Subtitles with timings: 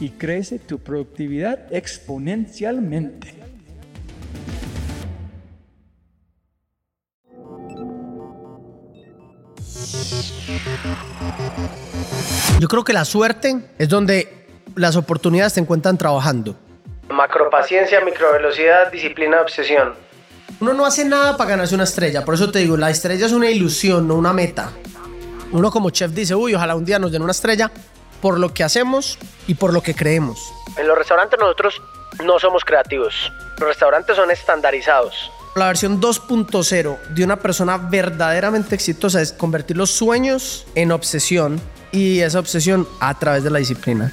[0.00, 3.34] y crece tu productividad exponencialmente.
[12.58, 16.56] Yo creo que la suerte es donde las oportunidades se encuentran trabajando.
[17.08, 19.94] Macropaciencia, microvelocidad, disciplina, obsesión.
[20.60, 23.32] Uno no hace nada para ganarse una estrella, por eso te digo, la estrella es
[23.32, 24.70] una ilusión, no una meta.
[25.52, 27.70] Uno como chef dice, uy, ojalá un día nos den una estrella
[28.20, 30.52] por lo que hacemos y por lo que creemos.
[30.76, 31.80] En los restaurantes nosotros
[32.24, 35.30] no somos creativos, los restaurantes son estandarizados.
[35.54, 41.58] La versión 2.0 de una persona verdaderamente exitosa es convertir los sueños en obsesión
[41.92, 44.12] y esa obsesión a través de la disciplina.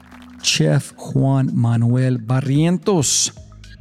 [0.41, 3.33] chef Juan Manuel Barrientos,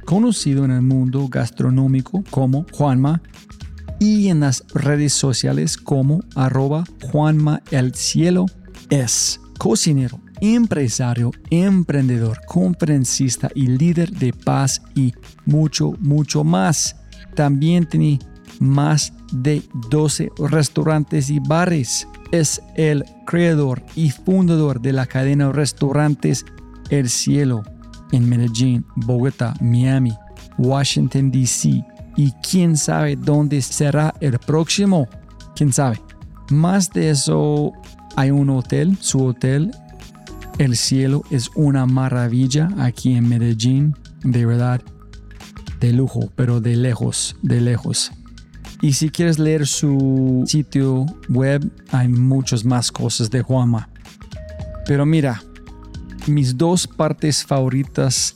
[0.05, 3.23] conocido en el mundo gastronómico como Juanma
[3.99, 8.47] y en las redes sociales como arroba Juanma el Cielo
[8.89, 15.13] es cocinero, empresario, emprendedor, conferencista y líder de paz y
[15.45, 16.97] mucho, mucho más.
[17.35, 18.19] También tiene
[18.61, 25.53] más de 12 restaurantes y bares es el creador y fundador de la cadena de
[25.53, 26.45] restaurantes
[26.91, 27.65] El Cielo
[28.13, 30.13] en Medellín, Bogotá, Miami,
[30.59, 31.85] Washington, D.C.
[32.17, 35.09] Y quién sabe dónde será el próximo.
[35.55, 36.01] ¿Quién sabe?
[36.51, 37.73] Más de eso,
[38.17, 39.71] hay un hotel, su hotel,
[40.59, 43.95] El Cielo, es una maravilla aquí en Medellín.
[44.23, 44.83] De verdad,
[45.79, 48.13] de lujo, pero de lejos, de lejos.
[48.83, 53.89] Y si quieres leer su sitio web, hay muchas más cosas de Juanma.
[54.87, 55.43] Pero mira,
[56.27, 58.35] mis dos partes favoritas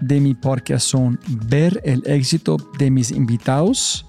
[0.00, 4.06] de mi podcast son ver el éxito de mis invitados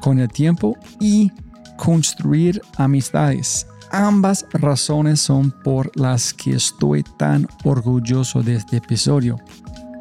[0.00, 1.30] con el tiempo y
[1.76, 3.66] construir amistades.
[3.90, 9.36] Ambas razones son por las que estoy tan orgulloso de este episodio.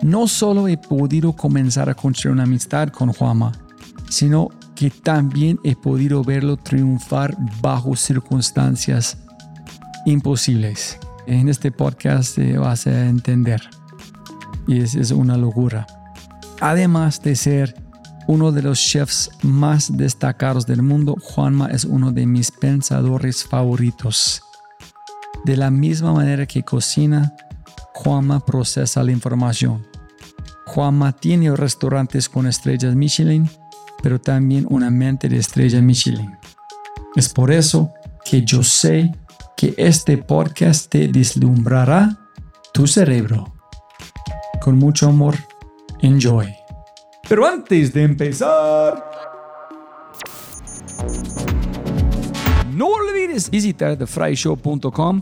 [0.01, 3.51] No solo he podido comenzar a construir una amistad con Juanma,
[4.09, 9.18] sino que también he podido verlo triunfar bajo circunstancias
[10.06, 11.00] imposibles.
[11.25, 13.59] En este podcast vas a entender.
[14.68, 15.88] Y es, es una locura.
[16.62, 17.75] Además de ser
[18.27, 24.44] uno de los chefs más destacados del mundo, Juanma es uno de mis pensadores favoritos.
[25.44, 27.33] De la misma manera que cocina,
[27.95, 29.88] Juanma procesa la información.
[30.68, 33.50] Juanma tiene restaurantes con estrellas Michelin,
[34.07, 36.38] pero también una mente de estrella Michelin.
[37.18, 37.92] Es por eso
[38.24, 39.12] que yo sé
[39.57, 42.18] que este podcast te deslumbrará
[42.71, 43.54] tu cerebro.
[44.62, 45.36] Con mucho amor,
[46.00, 46.48] enjoy.
[47.27, 49.04] Pero antes de empezar,
[52.71, 55.21] no olvides visitar thefryshow.com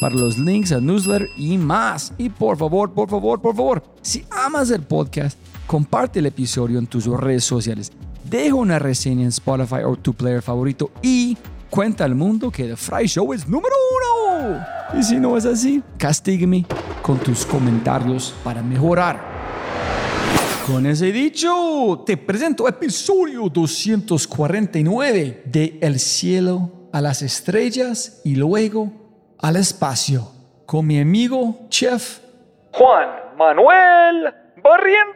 [0.00, 2.12] para los links al newsletter y más.
[2.16, 5.36] Y por favor, por favor, por favor, si amas el podcast,
[5.66, 7.90] comparte el episodio en tus redes sociales.
[8.30, 11.36] Deja una reseña en Spotify o tu player favorito y
[11.68, 14.64] cuenta al mundo que The Fry Show es número uno.
[14.96, 16.64] Y si no es así, castígame
[17.02, 19.20] con tus comentarios para mejorar.
[20.64, 28.92] Con ese dicho, te presento episodio 249 de El cielo a las estrellas y luego
[29.40, 30.30] al espacio
[30.66, 32.20] con mi amigo chef
[32.70, 34.32] Juan Manuel
[34.62, 35.10] Barrientos.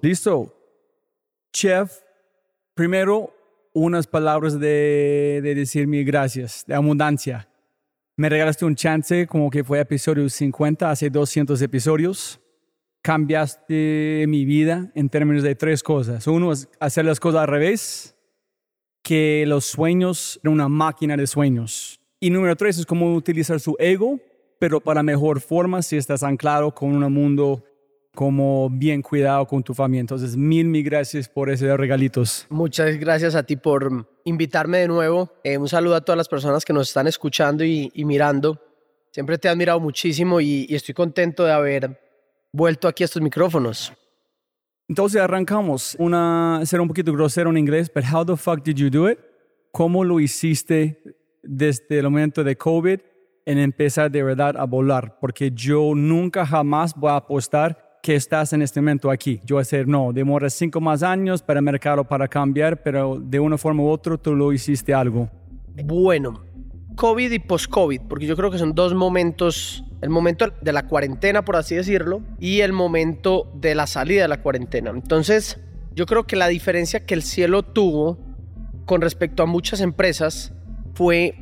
[0.00, 0.54] Listo.
[1.52, 1.92] Chef,
[2.74, 3.34] primero
[3.74, 7.48] unas palabras de, de decir mi gracias, de abundancia.
[8.16, 12.40] Me regalaste un chance como que fue episodio 50, hace 200 episodios.
[13.02, 16.26] Cambiaste mi vida en términos de tres cosas.
[16.26, 18.16] Uno es hacer las cosas al revés,
[19.02, 22.00] que los sueños eran una máquina de sueños.
[22.20, 24.20] Y número tres es cómo utilizar su ego,
[24.60, 27.64] pero para mejor forma si estás anclado con un mundo
[28.18, 30.00] como bien cuidado con tu familia.
[30.00, 32.48] Entonces, mil, mil gracias por ese regalitos.
[32.50, 35.30] Muchas gracias a ti por invitarme de nuevo.
[35.44, 38.60] Eh, un saludo a todas las personas que nos están escuchando y, y mirando.
[39.12, 42.00] Siempre te he admirado muchísimo y, y, estoy contento de haber
[42.52, 43.92] vuelto aquí a estos micrófonos.
[44.88, 45.94] Entonces arrancamos.
[46.00, 49.20] Una, ser un poquito grosero en inglés, pero how the fuck did you do it?
[49.70, 51.00] ¿Cómo lo hiciste
[51.44, 52.98] desde el momento de COVID
[53.46, 55.20] en empezar de verdad a volar?
[55.20, 59.40] Porque yo nunca jamás voy a apostar que estás en este momento aquí.
[59.44, 63.18] Yo voy a decir, no, demora cinco más años para el mercado para cambiar, pero
[63.20, 65.28] de una forma u otra tú lo hiciste algo.
[65.84, 66.42] Bueno,
[66.94, 71.44] COVID y post-COVID, porque yo creo que son dos momentos, el momento de la cuarentena,
[71.44, 74.90] por así decirlo, y el momento de la salida de la cuarentena.
[74.90, 75.60] Entonces,
[75.94, 78.18] yo creo que la diferencia que el cielo tuvo
[78.84, 80.52] con respecto a muchas empresas
[80.94, 81.36] fue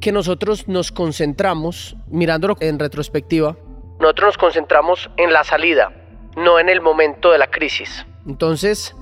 [0.00, 3.56] que nosotros nos concentramos, mirándolo en retrospectiva,
[4.02, 5.92] nosotros nos concentramos en la salida,
[6.36, 8.04] no en el momento de la crisis.
[8.26, 8.94] Entonces,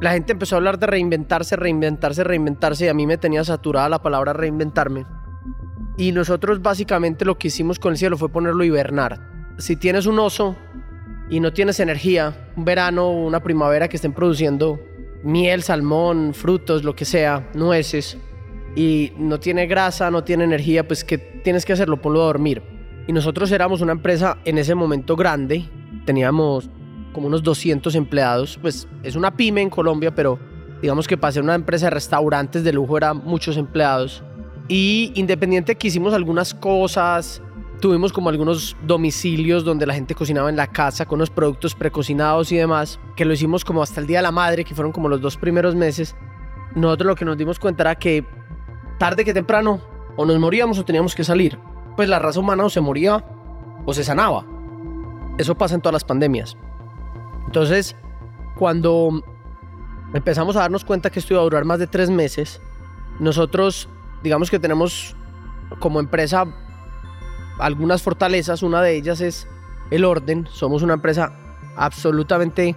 [0.00, 3.88] la gente empezó a hablar de reinventarse, reinventarse, reinventarse y a mí me tenía saturada
[3.90, 5.04] la palabra reinventarme.
[5.98, 9.20] Y nosotros básicamente lo que hicimos con el cielo fue ponerlo a hibernar.
[9.58, 10.56] Si tienes un oso
[11.28, 14.80] y no tienes energía, un verano o una primavera que estén produciendo
[15.24, 18.18] miel, salmón, frutos, lo que sea, nueces,
[18.74, 22.00] y no tiene grasa, no tiene energía, pues ¿qué tienes que hacerlo?
[22.00, 22.75] Ponlo a dormir.
[23.06, 25.68] Y nosotros éramos una empresa en ese momento grande,
[26.04, 26.68] teníamos
[27.12, 30.38] como unos 200 empleados, pues es una pyme en Colombia, pero
[30.82, 34.22] digamos que para ser una empresa de restaurantes de lujo eran muchos empleados.
[34.68, 37.40] Y independiente que hicimos algunas cosas,
[37.80, 42.50] tuvimos como algunos domicilios donde la gente cocinaba en la casa con unos productos precocinados
[42.50, 45.08] y demás, que lo hicimos como hasta el Día de la Madre, que fueron como
[45.08, 46.16] los dos primeros meses.
[46.74, 48.26] Nosotros lo que nos dimos cuenta era que
[48.98, 49.80] tarde que temprano
[50.16, 51.58] o nos moríamos o teníamos que salir.
[51.96, 53.24] Pues la raza humana o se moría
[53.84, 54.44] o se sanaba.
[55.38, 56.56] Eso pasa en todas las pandemias.
[57.46, 57.96] Entonces,
[58.56, 59.22] cuando
[60.14, 62.60] empezamos a darnos cuenta que esto iba a durar más de tres meses,
[63.18, 63.88] nosotros,
[64.22, 65.16] digamos que tenemos
[65.78, 66.44] como empresa
[67.58, 68.62] algunas fortalezas.
[68.62, 69.48] Una de ellas es
[69.90, 70.46] el orden.
[70.50, 71.32] Somos una empresa
[71.76, 72.76] absolutamente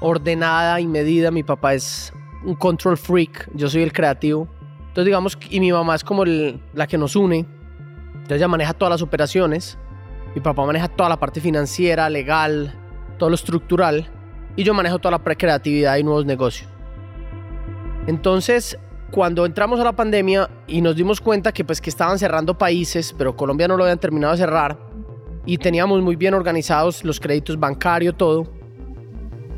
[0.00, 1.30] ordenada y medida.
[1.30, 2.12] Mi papá es
[2.44, 4.48] un control freak, yo soy el creativo.
[4.80, 7.46] Entonces, digamos, y mi mamá es como la que nos une.
[8.30, 9.76] Entonces, ella maneja todas las operaciones.
[10.36, 12.72] Mi papá maneja toda la parte financiera, legal,
[13.18, 14.08] todo lo estructural
[14.54, 16.70] y yo manejo toda la precreatividad y nuevos negocios.
[18.06, 18.78] Entonces,
[19.10, 23.12] cuando entramos a la pandemia y nos dimos cuenta que pues que estaban cerrando países,
[23.18, 24.78] pero Colombia no lo habían terminado de cerrar
[25.44, 28.44] y teníamos muy bien organizados los créditos bancarios, todo,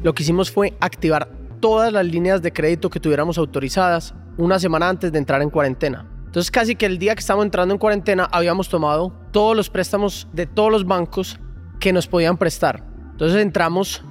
[0.02, 4.88] lo que hicimos fue activar todas las líneas de crédito que tuviéramos autorizadas una semana
[4.88, 6.11] antes de entrar en cuarentena.
[6.32, 10.26] Entonces casi que el día que estábamos entrando en cuarentena habíamos tomado todos los préstamos
[10.32, 11.38] de todos los bancos
[11.78, 12.82] que nos podían prestar.
[13.10, 14.02] Entonces entramos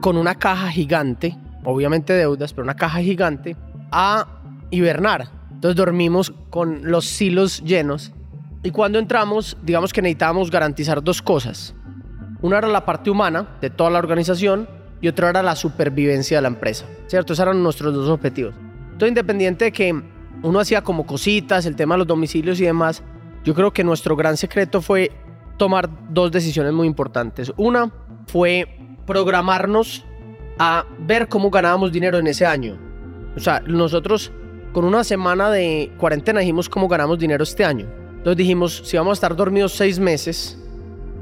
[0.00, 3.56] con una caja gigante obviamente deudas, pero una caja gigante,
[3.90, 4.26] a
[4.70, 5.28] hibernar.
[5.52, 8.12] Entonces dormimos con los silos llenos.
[8.62, 11.74] Y cuando entramos, digamos que necesitábamos garantizar dos cosas.
[12.40, 14.68] Una era la parte humana de toda la organización
[15.00, 16.86] y otra era la supervivencia de la empresa.
[17.06, 17.32] ¿Cierto?
[17.32, 18.54] Esos eran nuestros dos objetivos.
[18.84, 20.02] Entonces, independiente de que
[20.42, 23.02] uno hacía como cositas, el tema de los domicilios y demás,
[23.44, 25.10] yo creo que nuestro gran secreto fue
[25.56, 27.52] tomar dos decisiones muy importantes.
[27.56, 27.92] Una
[28.26, 30.04] fue programarnos
[30.58, 32.78] a ver cómo ganábamos dinero en ese año.
[33.36, 34.32] O sea, nosotros
[34.72, 37.86] con una semana de cuarentena dijimos cómo ganamos dinero este año.
[38.16, 40.58] Entonces dijimos, si vamos a estar dormidos seis meses,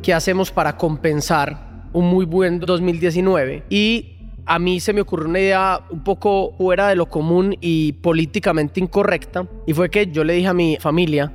[0.02, 3.64] ¿qué hacemos para compensar un muy buen 2019?
[3.69, 4.12] Y
[4.46, 8.80] a mí se me ocurrió una idea un poco fuera de lo común y políticamente
[8.80, 9.46] incorrecta.
[9.66, 11.32] Y fue que yo le dije a mi familia,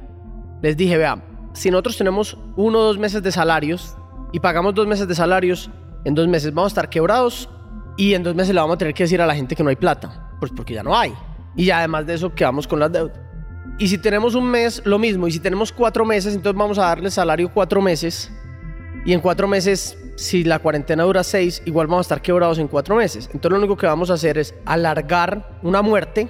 [0.62, 1.24] les dije, vea,
[1.54, 3.96] si nosotros tenemos uno o dos meses de salarios
[4.32, 5.70] y pagamos dos meses de salarios,
[6.06, 7.50] en dos meses vamos a estar quebrados
[7.98, 9.70] y en dos meses le vamos a tener que decir a la gente que no
[9.70, 11.14] hay plata, pues porque ya no hay.
[11.56, 13.18] Y además de eso quedamos con las deudas.
[13.80, 15.28] Y si tenemos un mes, lo mismo.
[15.28, 18.32] Y si tenemos cuatro meses, entonces vamos a darle salario cuatro meses.
[19.06, 22.68] Y en cuatro meses, si la cuarentena dura seis, igual vamos a estar quebrados en
[22.68, 23.30] cuatro meses.
[23.34, 26.28] Entonces lo único que vamos a hacer es alargar una muerte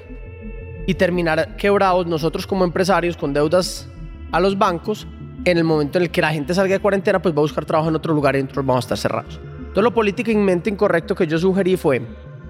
[0.86, 3.88] y terminar quebrados nosotros como empresarios con deudas
[4.34, 5.08] a los bancos.
[5.46, 7.64] En el momento en el que la gente salga de cuarentena, pues va a buscar
[7.64, 9.40] trabajo en otro lugar y nosotros vamos a estar cerrados.
[9.58, 12.02] Entonces lo políticamente incorrecto que yo sugerí fue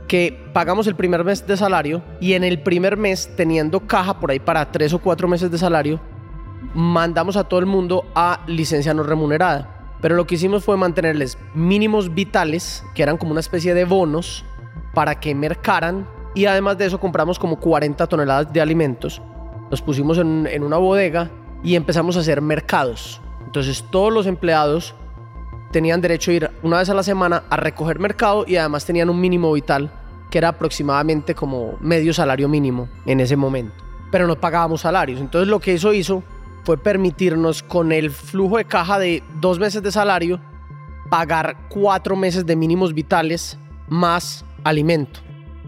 [0.07, 4.31] que pagamos el primer mes de salario y en el primer mes, teniendo caja por
[4.31, 5.99] ahí para tres o cuatro meses de salario,
[6.73, 9.76] mandamos a todo el mundo a licencia no remunerada.
[10.01, 14.45] Pero lo que hicimos fue mantenerles mínimos vitales, que eran como una especie de bonos,
[14.93, 16.07] para que mercaran.
[16.35, 19.21] Y además de eso compramos como 40 toneladas de alimentos.
[19.71, 21.29] Los pusimos en, una bodega
[21.63, 23.21] y empezamos a hacer mercados.
[23.45, 24.93] Entonces todos los empleados
[25.71, 29.09] tenían derecho a ir una vez a la semana a recoger mercado y además tenían
[29.09, 29.91] un mínimo vital
[30.29, 33.83] que era aproximadamente como medio salario mínimo en ese momento.
[34.11, 35.19] Pero no pagábamos salarios.
[35.19, 36.23] Entonces lo que eso hizo
[36.67, 40.41] fue permitirnos con el flujo de caja de dos meses de salario
[41.09, 43.57] pagar cuatro meses de mínimos vitales
[43.87, 45.21] más alimento.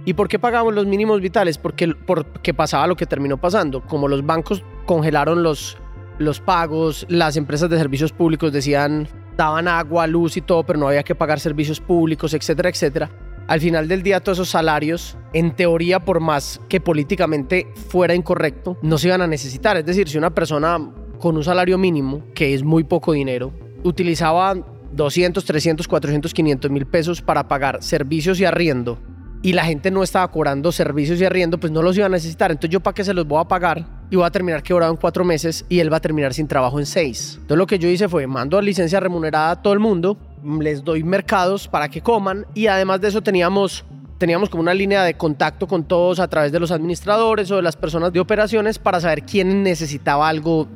[0.03, 1.57] ¿Y por qué pagamos los mínimos vitales?
[1.57, 3.79] Porque, porque pasaba lo que terminó pasando.
[3.79, 5.77] Como los bancos congelaron los,
[6.17, 10.89] los pagos, las empresas de servicios públicos decían daban agua, luz y todo, pero no
[10.89, 13.09] había que pagar servicios públicos, etcétera, etcétera.
[13.49, 18.77] Al final del día, todos esos salarios, en teoría, por más que políticamente fuera incorrecto,
[18.83, 19.75] no se iban a necesitar.
[19.75, 20.77] Es decir, si una persona
[21.17, 23.51] con un salario mínimo, que es muy poco dinero,
[23.83, 24.53] utilizaba
[24.91, 28.99] 200, 300, 400, 500 mil pesos para pagar servicios y arriendo,
[29.41, 32.51] y la gente no estaba cobrando servicios y arriendo, pues no los iba a necesitar.
[32.51, 33.98] Entonces, ¿yo para qué se los voy a pagar?
[34.09, 36.79] Y voy a terminar quebrado en cuatro meses y él va a terminar sin trabajo
[36.79, 37.35] en seis.
[37.35, 40.17] Entonces lo que yo hice fue mando a licencia remunerada a todo el mundo,
[40.59, 43.85] les doy mercados para que coman y además de eso teníamos
[44.17, 47.61] teníamos como una línea de contacto con todos a través de los administradores o de
[47.61, 50.67] las personas de operaciones para saber quién necesitaba algo,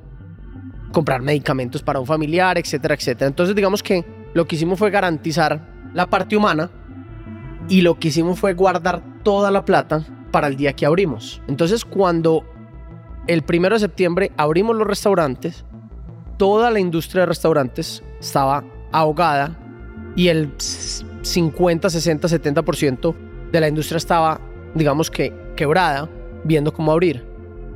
[0.94, 3.28] comprar medicamentos para un familiar, etcétera, etcétera.
[3.28, 6.72] Entonces digamos que lo que hicimos fue garantizar la parte humana
[7.68, 11.42] y lo que hicimos fue guardar toda la plata para el día que abrimos.
[11.48, 12.46] Entonces cuando
[13.28, 15.66] el primero de septiembre abrimos los restaurantes,
[16.38, 19.58] toda la industria de restaurantes estaba ahogada
[20.16, 23.16] y el 50, 60, 70%
[23.52, 24.42] de la industria estaba,
[24.76, 26.10] digamos que, quebrada,
[26.44, 27.26] viendo cómo abrir.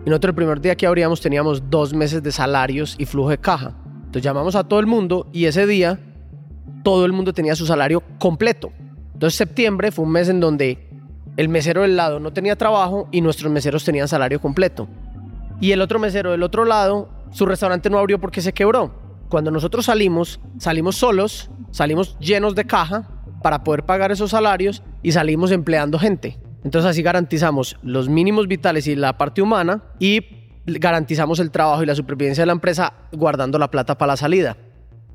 [0.06, 3.38] Y nosotros el primer día que abríamos teníamos dos meses de salarios y flujo de
[3.38, 3.76] caja.
[3.98, 6.00] Entonces llamamos a todo el mundo y ese día
[6.84, 8.72] todo el mundo tenía su salario completo.
[9.14, 10.88] Entonces septiembre fue un mes en donde
[11.36, 14.88] el mesero del lado no tenía trabajo y nuestros meseros tenían salario completo.
[15.60, 18.94] Y el otro mesero del otro lado, su restaurante no abrió porque se quebró.
[19.30, 23.08] Cuando nosotros salimos, salimos solos, salimos llenos de caja
[23.42, 26.40] para poder pagar esos salarios y salimos empleando gente.
[26.64, 30.22] Entonces así garantizamos los mínimos vitales y la parte humana y
[30.66, 34.58] garantizamos el trabajo y la supervivencia de la empresa guardando la plata para la salida.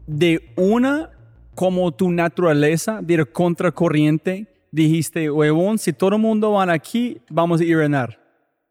[0.06, 1.10] De una,
[1.54, 7.60] como tu naturaleza, de ir contracorriente, dijiste, huevón, si todo el mundo van aquí, vamos
[7.60, 8.12] a ir a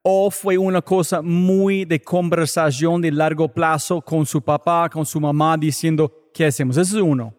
[0.03, 5.19] o fue una cosa muy de conversación de largo plazo con su papá, con su
[5.19, 6.77] mamá, diciendo, ¿qué hacemos?
[6.77, 7.33] Eso es uno.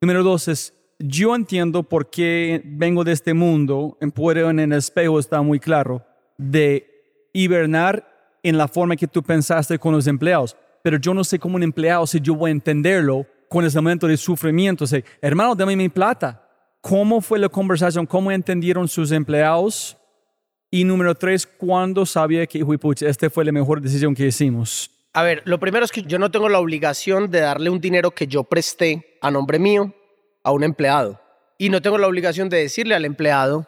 [0.00, 4.72] Número dos es, yo entiendo por qué vengo de este mundo, en Puerto en el
[4.72, 6.04] espejo está muy claro,
[6.36, 6.86] de
[7.32, 8.06] hibernar
[8.42, 10.56] en la forma que tú pensaste con los empleados.
[10.82, 14.06] Pero yo no sé cómo un empleado, si yo voy a entenderlo con ese momento
[14.06, 14.88] de sufrimiento, o
[15.20, 16.40] hermano, dame mi plata.
[16.80, 18.06] ¿Cómo fue la conversación?
[18.06, 19.96] ¿Cómo entendieron sus empleados?
[20.74, 24.90] Y número tres, ¿cuándo sabía que, pucha, esta fue la mejor decisión que hicimos?
[25.12, 28.12] A ver, lo primero es que yo no tengo la obligación de darle un dinero
[28.12, 29.92] que yo presté a nombre mío
[30.42, 31.20] a un empleado.
[31.58, 33.66] Y no tengo la obligación de decirle al empleado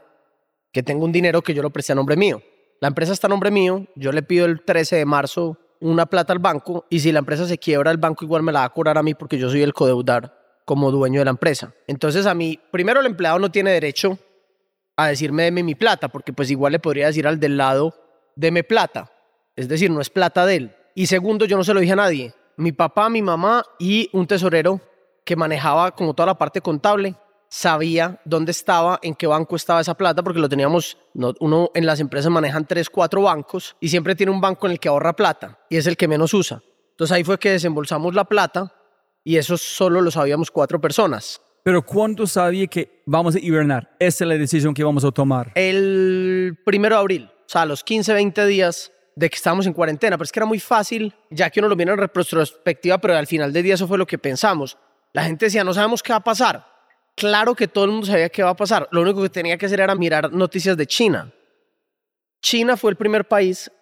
[0.73, 2.43] que tengo un dinero que yo lo presté a nombre mío.
[2.81, 6.33] La empresa está a nombre mío, yo le pido el 13 de marzo una plata
[6.33, 8.73] al banco y si la empresa se quiebra, el banco igual me la va a
[8.73, 10.35] cobrar a mí porque yo soy el codeudar
[10.65, 11.75] como dueño de la empresa.
[11.87, 14.19] Entonces a mí, primero el empleado no tiene derecho
[14.97, 17.95] a decirme deme mi plata, porque pues igual le podría decir al del lado,
[18.37, 19.11] deme plata.
[19.57, 20.77] Es decir, no es plata de él.
[20.95, 22.35] Y segundo, yo no se lo dije a nadie.
[22.57, 24.81] Mi papá, mi mamá y un tesorero
[25.25, 27.17] que manejaba como toda la parte contable
[27.49, 32.01] sabía dónde estaba, en qué banco estaba esa plata, porque lo teníamos, uno en las
[32.01, 35.61] empresas manejan tres, cuatro bancos y siempre tiene un banco en el que ahorra plata
[35.71, 36.63] y es el que menos usa.
[36.91, 38.73] Entonces ahí fue que desembolsamos la plata
[39.23, 41.41] y eso solo lo sabíamos cuatro personas.
[41.65, 43.97] Pero ¿cuándo sabía que vamos a hibernar?
[43.99, 45.51] Esa es la decisión que vamos a tomar.
[45.55, 50.19] El primero de abril, o sea, los 15, 20 días de que estábamos en cuarentena,
[50.19, 53.27] pero es que era muy fácil, ya que uno lo viene en retrospectiva, pero al
[53.27, 54.77] final del día eso fue lo que pensamos.
[55.15, 56.67] La gente decía, no sabemos qué va a pasar.
[57.17, 58.87] Claro que todo el mundo sabía qué va a pasar.
[58.91, 61.33] Lo único que tenía que hacer era mirar noticias de China.
[62.43, 63.73] China fue el primer país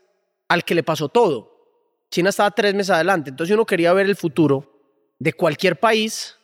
[0.47, 1.51] al que le pasó todo.
[2.13, 4.69] China estaba tres meses adelante, entonces uno quería ver el futuro
[5.19, 6.39] de cualquier país,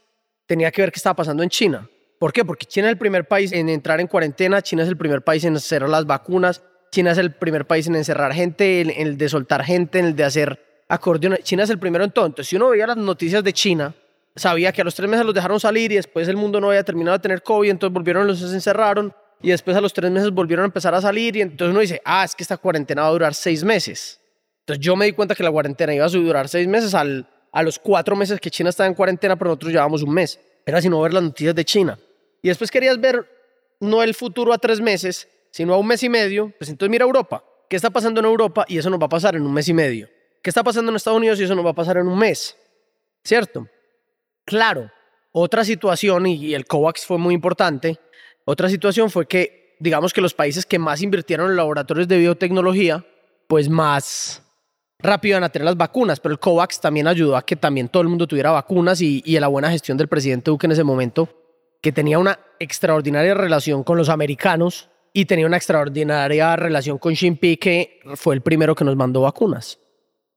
[0.48, 1.88] tenía que ver qué estaba pasando en China.
[2.18, 2.44] ¿Por qué?
[2.44, 5.44] Porque China es el primer país en entrar en cuarentena, China es el primer país
[5.44, 9.28] en cerrar las vacunas, China es el primer país en encerrar gente, en el de
[9.28, 11.44] soltar gente, en el de hacer acordeones.
[11.44, 12.26] China es el primero en todo.
[12.26, 13.94] Entonces, si uno veía las noticias de China,
[14.34, 16.82] sabía que a los tres meses los dejaron salir y después el mundo no había
[16.82, 19.12] terminado de tener COVID, entonces volvieron, los encerraron
[19.42, 22.00] y después a los tres meses volvieron a empezar a salir y entonces uno dice,
[22.04, 24.18] ah, es que esta cuarentena va a durar seis meses.
[24.60, 27.62] Entonces yo me di cuenta que la cuarentena iba a durar seis meses al, a
[27.62, 30.38] los cuatro meses que China estaba en cuarentena, pero nosotros llevábamos un mes.
[30.66, 31.98] Era sino ver las noticias de China.
[32.42, 33.26] Y después querías ver
[33.80, 36.52] no el futuro a tres meses, sino a un mes y medio.
[36.58, 37.42] Pues entonces mira Europa.
[37.68, 38.64] ¿Qué está pasando en Europa?
[38.68, 40.08] Y eso nos va a pasar en un mes y medio.
[40.42, 41.40] ¿Qué está pasando en Estados Unidos?
[41.40, 42.56] Y eso nos va a pasar en un mes.
[43.24, 43.66] ¿Cierto?
[44.44, 44.90] Claro.
[45.32, 48.00] Otra situación, y el COVAX fue muy importante,
[48.44, 53.04] otra situación fue que, digamos que los países que más invirtieron en laboratorios de biotecnología,
[53.46, 54.42] pues más
[54.98, 58.02] rápido van a tener las vacunas, pero el COVAX también ayudó a que también todo
[58.02, 60.84] el mundo tuviera vacunas y, y a la buena gestión del presidente Duque en ese
[60.84, 61.28] momento,
[61.80, 67.56] que tenía una extraordinaria relación con los americanos y tenía una extraordinaria relación con Xi
[67.56, 69.78] que fue el primero que nos mandó vacunas.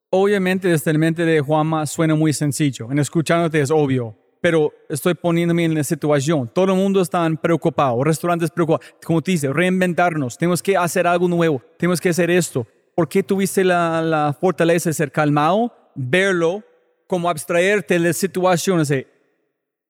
[0.10, 2.92] Obviamente, desde el mente de Juanma suena muy sencillo.
[2.92, 6.50] En escuchándote es obvio, pero estoy poniéndome en la situación.
[6.54, 8.94] Todo el mundo está preocupado, restaurantes preocupados.
[9.06, 10.38] Como te dice, reinventarnos.
[10.38, 11.62] Tenemos que hacer algo nuevo.
[11.78, 12.68] Tenemos que hacer esto.
[13.02, 15.74] ¿Por qué tuviste la, fortaleza de ser calmado?
[15.96, 16.64] Verlo,
[17.08, 18.94] como abstraerte de las situaciones.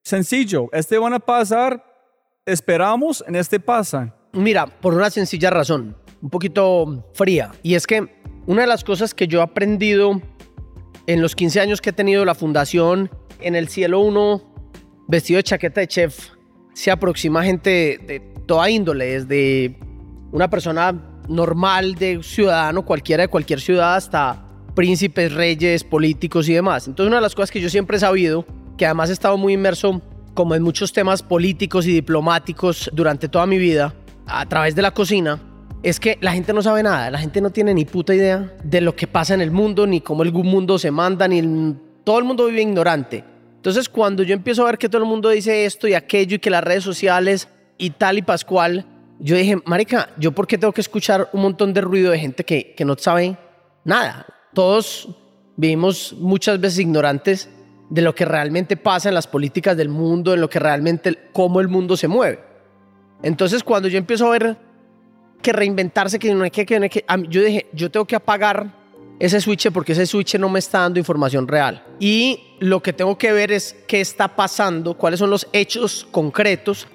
[0.01, 1.83] Sencillo, este van a pasar,
[2.45, 4.15] esperamos, en este pasan.
[4.31, 9.13] Mira, por una sencilla razón, un poquito fría, y es que una de las cosas
[9.13, 10.21] que yo he aprendido
[11.05, 14.41] en los 15 años que he tenido la fundación, en el cielo uno,
[15.09, 16.29] vestido de chaqueta de chef,
[16.73, 19.77] se aproxima gente de toda índole, desde
[20.31, 24.43] una persona normal de ciudadano, cualquiera de cualquier ciudad, hasta
[24.75, 26.87] príncipes, reyes, políticos y demás.
[26.87, 28.45] Entonces una de las cosas que yo siempre he sabido,
[28.77, 30.01] que además he estado muy inmerso
[30.33, 33.93] como en muchos temas políticos y diplomáticos durante toda mi vida,
[34.27, 35.39] a través de la cocina,
[35.83, 38.81] es que la gente no sabe nada, la gente no tiene ni puta idea de
[38.81, 42.25] lo que pasa en el mundo, ni cómo el mundo se manda, ni todo el
[42.25, 43.23] mundo vive ignorante.
[43.55, 46.39] Entonces cuando yo empiezo a ver que todo el mundo dice esto y aquello y
[46.39, 48.85] que las redes sociales y tal y pascual,
[49.23, 52.43] yo dije, marica, ¿yo por qué tengo que escuchar un montón de ruido de gente
[52.43, 53.37] que, que no sabe
[53.83, 54.25] nada?
[54.53, 55.09] Todos
[55.55, 57.47] vivimos muchas veces ignorantes
[57.89, 61.59] de lo que realmente pasa en las políticas del mundo, en lo que realmente, cómo
[61.59, 62.39] el mundo se mueve.
[63.21, 64.57] Entonces, cuando yo empiezo a ver
[65.41, 68.15] que reinventarse, que no hay que, que, no hay que yo dije, yo tengo que
[68.15, 68.73] apagar
[69.19, 71.83] ese switch porque ese switch no me está dando información real.
[71.99, 76.87] Y lo que tengo que ver es qué está pasando, cuáles son los hechos concretos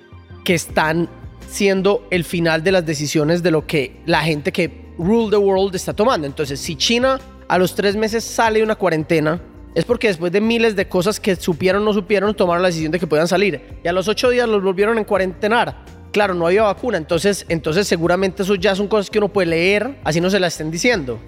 [0.45, 1.09] que están
[1.49, 5.75] siendo el final de las decisiones de lo que la gente que rule the world
[5.75, 6.27] está tomando.
[6.27, 9.41] Entonces, si China a los tres meses sale una cuarentena,
[9.75, 12.91] es porque después de miles de cosas que supieron o no supieron, tomaron la decisión
[12.93, 13.79] de que podían salir.
[13.85, 15.85] Y a los ocho días los volvieron en cuarentenar.
[16.13, 19.99] Claro, no había vacuna, entonces, entonces seguramente eso ya son cosas que uno puede leer,
[20.03, 21.21] así no se la estén diciendo.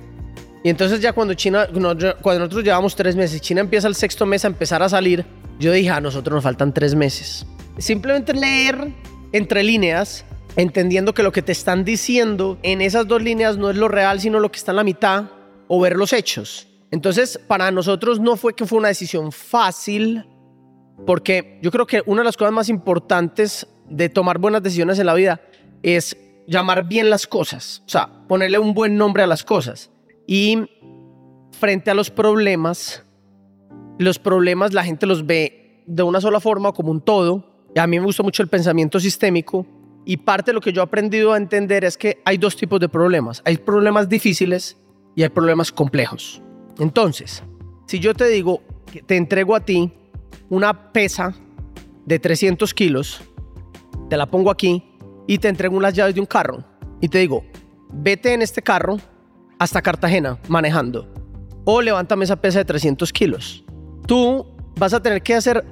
[0.64, 1.68] Y entonces ya cuando China,
[2.22, 5.26] cuando nosotros llevamos tres meses, China empieza el sexto mes a empezar a salir,
[5.58, 7.44] yo dije, a nosotros nos faltan tres meses.
[7.76, 8.92] Simplemente leer
[9.32, 10.24] entre líneas,
[10.56, 14.20] entendiendo que lo que te están diciendo en esas dos líneas no es lo real,
[14.20, 15.26] sino lo que está en la mitad,
[15.68, 16.66] o ver los hechos.
[16.90, 20.24] Entonces, para nosotros no fue que fue una decisión fácil,
[21.06, 25.06] porque yo creo que una de las cosas más importantes de tomar buenas decisiones en
[25.06, 25.40] la vida
[25.82, 29.90] es llamar bien las cosas, o sea, ponerle un buen nombre a las cosas.
[30.26, 30.58] Y
[31.52, 33.04] frente a los problemas,
[33.98, 37.98] los problemas la gente los ve de una sola forma como un todo, a mí
[37.98, 39.66] me gusta mucho el pensamiento sistémico
[40.04, 42.80] Y parte de lo que yo he aprendido a entender es que hay dos tipos
[42.80, 43.42] de problemas.
[43.44, 44.76] Hay problemas difíciles
[45.14, 46.40] y hay problemas complejos.
[46.78, 47.42] Entonces,
[47.86, 49.92] si yo te digo que te entrego a ti
[50.48, 51.34] una pesa
[52.06, 53.20] de 300 kilos,
[54.08, 54.82] te la pongo aquí
[55.26, 56.64] y te entrego unas llaves de un carro
[57.00, 57.44] y te digo,
[57.92, 58.98] vete en este carro
[59.58, 61.06] hasta Cartagena manejando
[61.64, 63.64] o levántame esa pesa de 300 kilos.
[64.06, 65.64] Tú vas a tener que hacer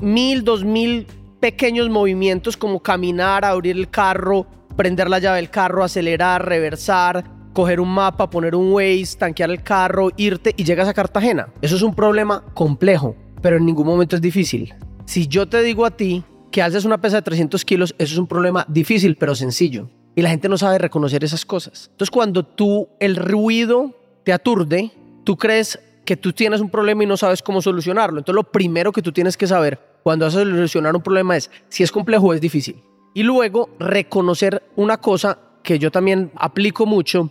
[0.00, 1.06] mil, dos mil
[1.40, 7.80] pequeños movimientos como caminar, abrir el carro, prender la llave del carro, acelerar, reversar, coger
[7.80, 11.48] un mapa, poner un Waze, tanquear el carro, irte y llegas a Cartagena.
[11.60, 14.74] Eso es un problema complejo, pero en ningún momento es difícil.
[15.06, 18.18] Si yo te digo a ti que haces una pesa de 300 kilos, eso es
[18.18, 19.90] un problema difícil, pero sencillo.
[20.14, 21.88] Y la gente no sabe reconocer esas cosas.
[21.92, 24.92] Entonces cuando tú, el ruido te aturde,
[25.24, 28.18] tú crees que tú tienes un problema y no sabes cómo solucionarlo.
[28.18, 31.50] Entonces lo primero que tú tienes que saber cuando vas a solucionar un problema es
[31.68, 32.82] si es complejo o es difícil.
[33.14, 37.30] Y luego reconocer una cosa que yo también aplico mucho,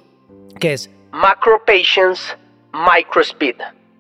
[0.60, 2.36] que es Macro patience,
[2.74, 3.56] micro speed.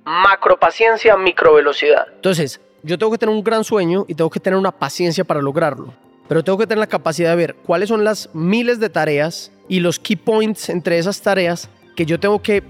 [0.05, 2.07] Macro paciencia, micro velocidad.
[2.15, 5.41] Entonces, yo tengo que tener un gran sueño y tengo que tener una paciencia para
[5.41, 5.93] lograrlo.
[6.27, 9.79] Pero tengo que tener la capacidad de ver cuáles son las miles de tareas y
[9.79, 12.63] los key points entre esas tareas que yo tengo que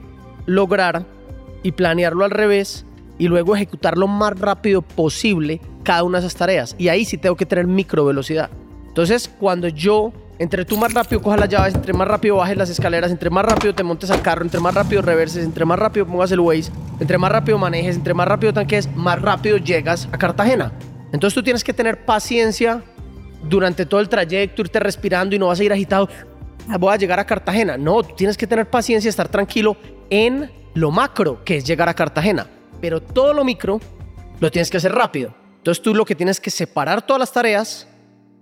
[0.46, 1.06] lograr
[1.62, 2.86] y planearlo al revés
[3.18, 6.76] y luego ejecutar lo más rápido posible cada una de esas tareas.
[6.78, 8.50] Y ahí sí tengo que tener micro velocidad.
[8.88, 12.70] Entonces, cuando yo, entre tú más rápido cojas las llaves, entre más rápido bajes las
[12.70, 16.06] escaleras, entre más rápido te montes al carro, entre más rápido reverses, entre más rápido
[16.06, 20.18] pongas el Waze, entre más rápido manejes, entre más rápido tanques, más rápido llegas a
[20.18, 20.72] Cartagena.
[21.12, 22.84] Entonces tú tienes que tener paciencia
[23.44, 26.10] durante todo el trayecto, irte respirando y no vas a ir agitado.
[26.68, 27.78] "Ah, Voy a llegar a Cartagena.
[27.78, 29.78] No, tú tienes que tener paciencia, estar tranquilo
[30.10, 32.48] en lo macro, que es llegar a Cartagena.
[32.82, 33.80] Pero todo lo micro
[34.40, 35.34] lo tienes que hacer rápido.
[35.60, 37.88] Entonces tú lo que tienes que separar todas las tareas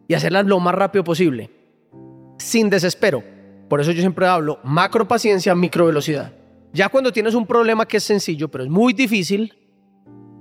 [0.08, 1.50] y hacerlas lo más rápido posible,
[2.38, 3.24] sin desespero.
[3.68, 6.32] Por eso yo siempre hablo macro paciencia, micro velocidad.
[6.74, 9.54] Ya cuando tienes un problema que es sencillo, pero es muy difícil,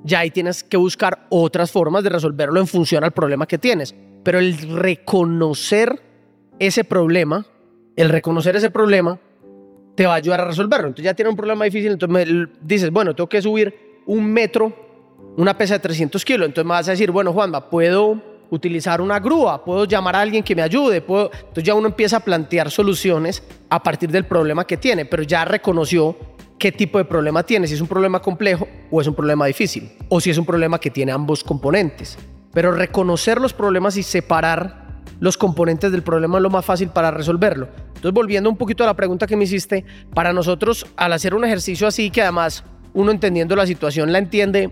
[0.04, 3.94] ya ahí tienes que buscar otras formas de resolverlo en función al problema que tienes.
[4.22, 6.00] Pero el reconocer
[6.58, 7.46] ese problema,
[7.96, 9.18] el reconocer ese problema,
[9.96, 10.88] te va a ayudar a resolverlo.
[10.88, 14.86] Entonces ya tienes un problema difícil, entonces me dices, bueno, tengo que subir un metro,
[15.37, 16.46] una pesa de 300 kilos.
[16.46, 18.20] Entonces me vas a decir, bueno, Juanma, puedo
[18.51, 21.31] utilizar una grúa, puedo llamar a alguien que me ayude, puedo...
[21.33, 25.44] Entonces ya uno empieza a plantear soluciones a partir del problema que tiene, pero ya
[25.44, 26.16] reconoció
[26.59, 29.92] qué tipo de problema tiene, si es un problema complejo o es un problema difícil,
[30.09, 32.16] o si es un problema que tiene ambos componentes.
[32.53, 34.87] Pero reconocer los problemas y separar
[35.20, 37.68] los componentes del problema es lo más fácil para resolverlo.
[37.88, 41.44] Entonces, volviendo un poquito a la pregunta que me hiciste, para nosotros, al hacer un
[41.44, 44.70] ejercicio así, que además uno entendiendo la situación la entiende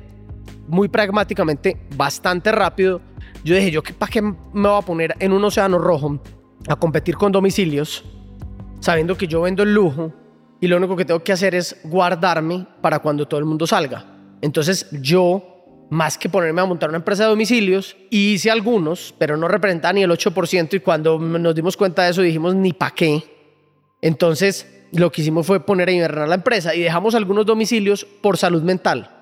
[0.68, 3.00] muy pragmáticamente, bastante rápido,
[3.44, 6.20] yo dije, ¿yo qué, para qué me voy a poner en un océano rojo
[6.68, 8.04] a competir con domicilios,
[8.80, 10.12] sabiendo que yo vendo el lujo
[10.60, 14.04] y lo único que tengo que hacer es guardarme para cuando todo el mundo salga?
[14.40, 15.54] Entonces, yo
[15.90, 20.02] más que ponerme a montar una empresa de domicilios, hice algunos, pero no representaba ni
[20.02, 23.22] el 8% y cuando nos dimos cuenta de eso dijimos ni pa' qué.
[24.00, 28.36] Entonces lo que hicimos fue poner a invernar la empresa y dejamos algunos domicilios por
[28.36, 29.13] salud mental,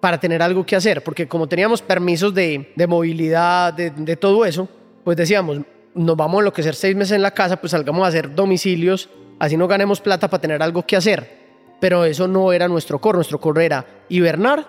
[0.00, 4.68] para tener algo que hacer, porque como teníamos permisos de, de movilidad, de, todo eso,
[5.04, 5.58] pues decíamos,
[5.94, 9.56] nos vamos a enloquecer seis meses en la casa, pues salgamos a hacer domicilios, así
[9.56, 11.38] no ganemos plata para tener algo que hacer.
[11.80, 14.66] Pero eso no era nuestro core, nuestro core era hibernar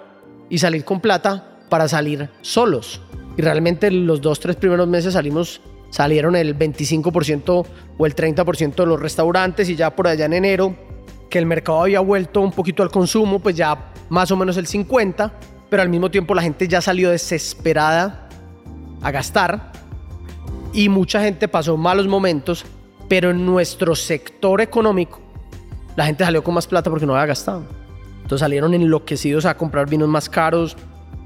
[0.49, 3.01] y salir con plata para salir solos.
[3.37, 7.65] Y realmente los dos, tres primeros meses salimos, salieron el 25%
[7.97, 10.75] o el 30% de los restaurantes y ya por allá en enero,
[11.31, 14.67] que el mercado había vuelto un poquito al consumo, pues ya más o menos el
[14.67, 15.31] 50%,
[15.69, 18.27] pero al mismo tiempo la gente ya salió desesperada
[19.01, 19.71] a gastar
[20.73, 22.65] y mucha gente pasó malos momentos,
[23.07, 25.19] pero en nuestro sector económico
[25.95, 27.63] la gente salió con más plata porque no había gastado.
[28.17, 30.77] Entonces salieron enloquecidos a comprar vinos más caros,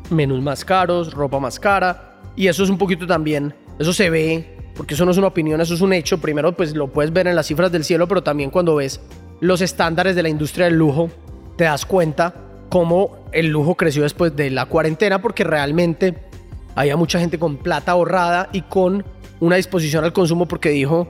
[0.09, 2.21] menús más caros, ropa más cara.
[2.35, 5.61] Y eso es un poquito también, eso se ve, porque eso no es una opinión,
[5.61, 6.19] eso es un hecho.
[6.19, 8.99] Primero, pues lo puedes ver en las cifras del cielo, pero también cuando ves
[9.41, 11.09] los estándares de la industria del lujo,
[11.57, 12.33] te das cuenta
[12.69, 16.15] cómo el lujo creció después de la cuarentena, porque realmente
[16.75, 19.05] había mucha gente con plata ahorrada y con
[19.39, 21.07] una disposición al consumo porque dijo,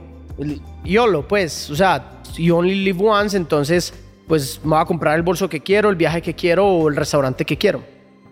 [0.84, 3.92] YOLO, pues, o sea, you only live once, entonces,
[4.26, 6.96] pues me voy a comprar el bolso que quiero, el viaje que quiero o el
[6.96, 7.82] restaurante que quiero.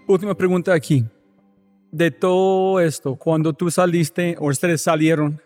[0.06, 1.04] Última pregunta aquí.
[1.90, 5.40] De todo esto, cuando tú saliste o ustedes salieron,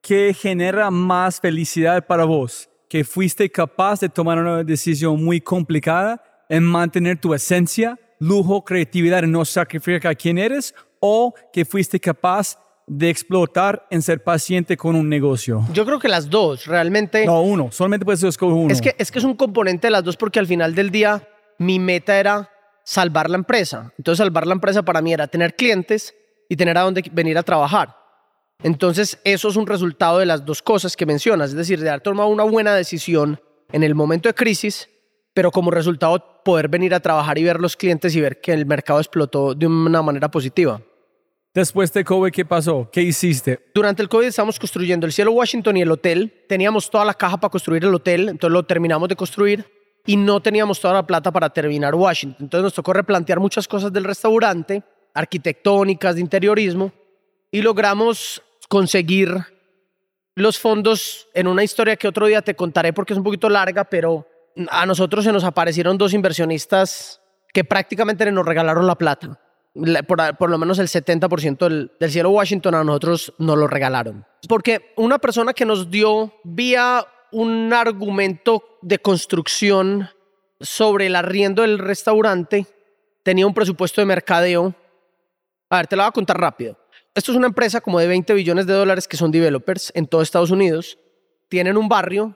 [0.00, 2.68] ¿qué genera más felicidad para vos?
[2.92, 9.22] ¿Que fuiste capaz de tomar una decisión muy complicada en mantener tu esencia, lujo, creatividad
[9.22, 10.74] y no sacrificar a quién eres?
[11.00, 15.66] ¿O que fuiste capaz de explotar en ser paciente con un negocio?
[15.72, 17.24] Yo creo que las dos, realmente.
[17.24, 17.72] No, uno.
[17.72, 18.70] Solamente puedes escoger uno.
[18.70, 21.26] Es que, es que es un componente de las dos porque al final del día
[21.56, 22.50] mi meta era
[22.84, 23.90] salvar la empresa.
[23.96, 26.14] Entonces salvar la empresa para mí era tener clientes
[26.46, 28.01] y tener a dónde venir a trabajar.
[28.62, 32.00] Entonces eso es un resultado de las dos cosas que mencionas, es decir, de haber
[32.00, 33.40] tomado una buena decisión
[33.72, 34.88] en el momento de crisis,
[35.34, 38.66] pero como resultado poder venir a trabajar y ver los clientes y ver que el
[38.66, 40.80] mercado explotó de una manera positiva.
[41.54, 42.88] Después de COVID, ¿qué pasó?
[42.90, 43.60] ¿Qué hiciste?
[43.74, 46.32] Durante el COVID estábamos construyendo el Cielo Washington y el hotel.
[46.48, 49.66] Teníamos toda la caja para construir el hotel, entonces lo terminamos de construir
[50.06, 52.44] y no teníamos toda la plata para terminar Washington.
[52.44, 56.92] Entonces nos tocó replantear muchas cosas del restaurante, arquitectónicas, de interiorismo,
[57.50, 58.42] y logramos
[58.72, 59.36] conseguir
[60.34, 63.84] los fondos en una historia que otro día te contaré porque es un poquito larga,
[63.84, 64.26] pero
[64.70, 67.20] a nosotros se nos aparecieron dos inversionistas
[67.52, 69.38] que prácticamente nos regalaron la plata
[70.38, 74.24] por, lo menos el 70% del, del cielo Washington a nosotros nos lo regalaron.
[74.48, 80.08] Porque una persona que nos dio vía un argumento de construcción
[80.60, 82.66] sobre el arriendo del restaurante
[83.22, 84.74] tenía un presupuesto de mercadeo.
[85.68, 86.81] A ver, te lo voy a contar rápido.
[87.14, 90.22] Esto es una empresa como de 20 billones de dólares que son developers en todo
[90.22, 90.98] Estados Unidos.
[91.48, 92.34] Tienen un barrio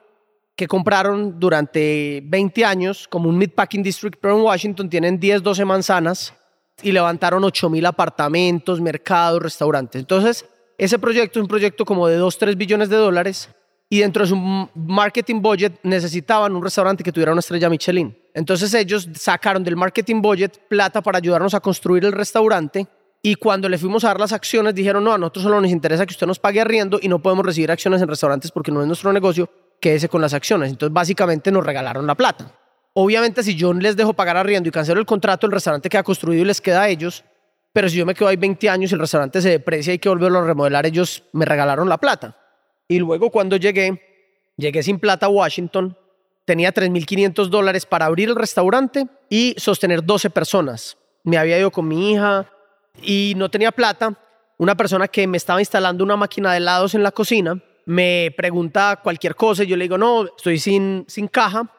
[0.55, 5.65] que compraron durante 20 años como un Meatpacking District, pero en Washington tienen 10, 12
[5.65, 6.35] manzanas
[6.83, 9.99] y levantaron 8 mil apartamentos, mercados, restaurantes.
[9.99, 10.45] Entonces,
[10.77, 13.49] ese proyecto es un proyecto como de 2, 3 billones de dólares
[13.89, 14.37] y dentro de su
[14.75, 18.15] marketing budget necesitaban un restaurante que tuviera una estrella Michelin.
[18.35, 22.87] Entonces ellos sacaron del marketing budget plata para ayudarnos a construir el restaurante
[23.23, 26.07] y cuando le fuimos a dar las acciones dijeron, no, a nosotros solo nos interesa
[26.07, 28.87] que usted nos pague arriendo y no podemos recibir acciones en restaurantes porque no es
[28.87, 29.51] nuestro negocio,
[29.81, 30.71] quédese con las acciones.
[30.71, 32.53] Entonces básicamente nos regalaron la plata.
[32.99, 36.43] Obviamente, si yo les dejo pagar arriendo y cancelo el contrato, el restaurante queda construido
[36.43, 37.25] y les queda a ellos.
[37.73, 39.99] Pero si yo me quedo ahí 20 años y el restaurante se deprecia y hay
[39.99, 42.39] que volverlo a remodelar, ellos me regalaron la plata.
[42.89, 44.01] Y luego cuando llegué,
[44.57, 45.95] llegué sin plata a Washington,
[46.47, 50.97] tenía 3.500 dólares para abrir el restaurante y sostener 12 personas.
[51.23, 52.51] Me había ido con mi hija
[53.03, 54.15] y no tenía plata.
[54.59, 59.01] Una persona que me estaba instalando una máquina de helados en la cocina me pregunta
[59.03, 61.71] cualquier cosa y yo le digo, no, estoy sin, sin caja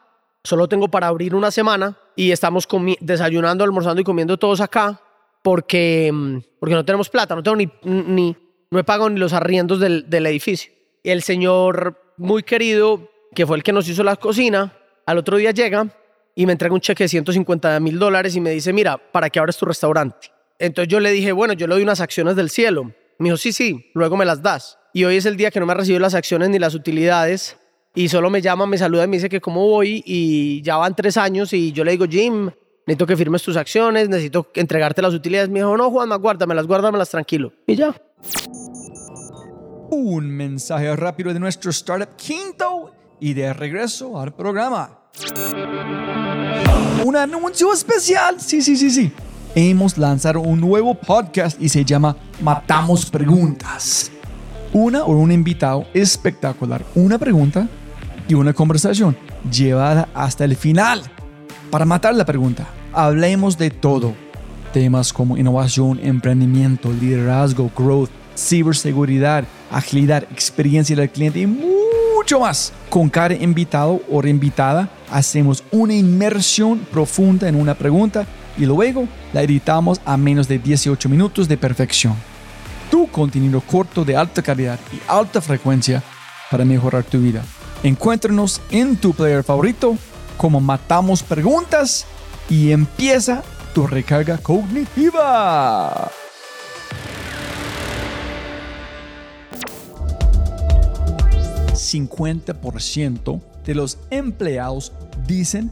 [0.47, 2.67] solo tengo para abrir una semana y estamos
[3.01, 5.01] desayunando, almorzando y comiendo todos acá
[5.43, 8.36] porque, mm, porque no tenemos plata, no tengo ni, ni
[8.71, 10.71] no he pagado ni los arriendos del, del edificio.
[11.03, 14.73] Y el señor muy querido, que fue el que nos hizo la cocina,
[15.06, 15.88] al otro día llega
[16.34, 19.39] y me entrega un cheque de 150 mil dólares y me dice, mira, ¿para qué
[19.39, 20.32] abres tu restaurante?
[20.60, 22.91] Entonces yo le dije, bueno, yo le doy unas acciones del cielo.
[23.20, 24.78] Me dijo, sí, sí, luego me las das.
[24.93, 27.58] Y hoy es el día que no me ha recibido las acciones ni las utilidades
[27.93, 30.96] y solo me llama, me saluda y me dice que cómo voy y ya van
[30.96, 32.52] tres años y yo le digo, Jim,
[32.86, 35.50] necesito que firmes tus acciones, necesito entregarte las utilidades.
[35.50, 37.54] Me dijo, no, Juan, guárdamelas, guárdamelas tranquilo.
[37.65, 37.96] Y ya.
[39.89, 45.10] Un mensaje rápido de nuestro startup quinto y de regreso al programa.
[47.04, 48.39] Un anuncio especial.
[48.39, 49.12] Sí, sí, sí, sí.
[49.60, 54.12] Hemos lanzado un nuevo podcast y se llama Matamos Preguntas.
[54.72, 56.86] Una o un invitado espectacular.
[56.93, 57.67] Una pregunta
[58.28, 59.17] y una conversación
[59.52, 61.02] llevada hasta el final.
[61.72, 64.13] Para matar la pregunta, hablemos de todo.
[64.74, 72.74] Temas como innovación, emprendimiento, liderazgo, growth, ciberseguridad, agilidad, experiencia del cliente y mucho más.
[72.91, 79.43] Con cada invitado o reinvitada hacemos una inmersión profunda en una pregunta y luego la
[79.43, 82.15] editamos a menos de 18 minutos de perfección.
[82.89, 86.04] Tu contenido corto de alta calidad y alta frecuencia
[86.50, 87.43] para mejorar tu vida.
[87.84, 89.98] Encuéntranos en tu player favorito
[90.38, 92.06] como Matamos Preguntas
[92.50, 93.43] y empieza
[93.74, 96.10] tu recarga cognitiva.
[101.74, 104.91] ¿50% de los empleados
[105.28, 105.72] dicen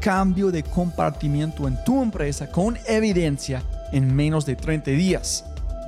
[0.00, 5.44] cambio de compartimiento en tu empresa con evidencia en menos de 30 días.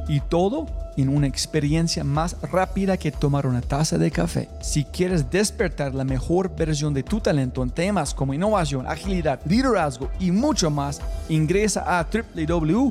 [0.08, 4.48] Y todo en una experiencia más rápida que tomar una taza de café.
[4.60, 10.10] Si quieres despertar la mejor versión de tu talento en temas como innovación, agilidad, liderazgo
[10.18, 12.90] y mucho más, ingresa a www.quinto.ai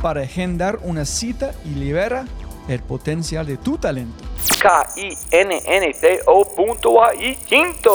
[0.00, 2.24] para agendar una cita y libera
[2.68, 4.24] el potencial de tu talento.
[4.60, 7.94] K-I-N-N-T-O punto A-I quinto.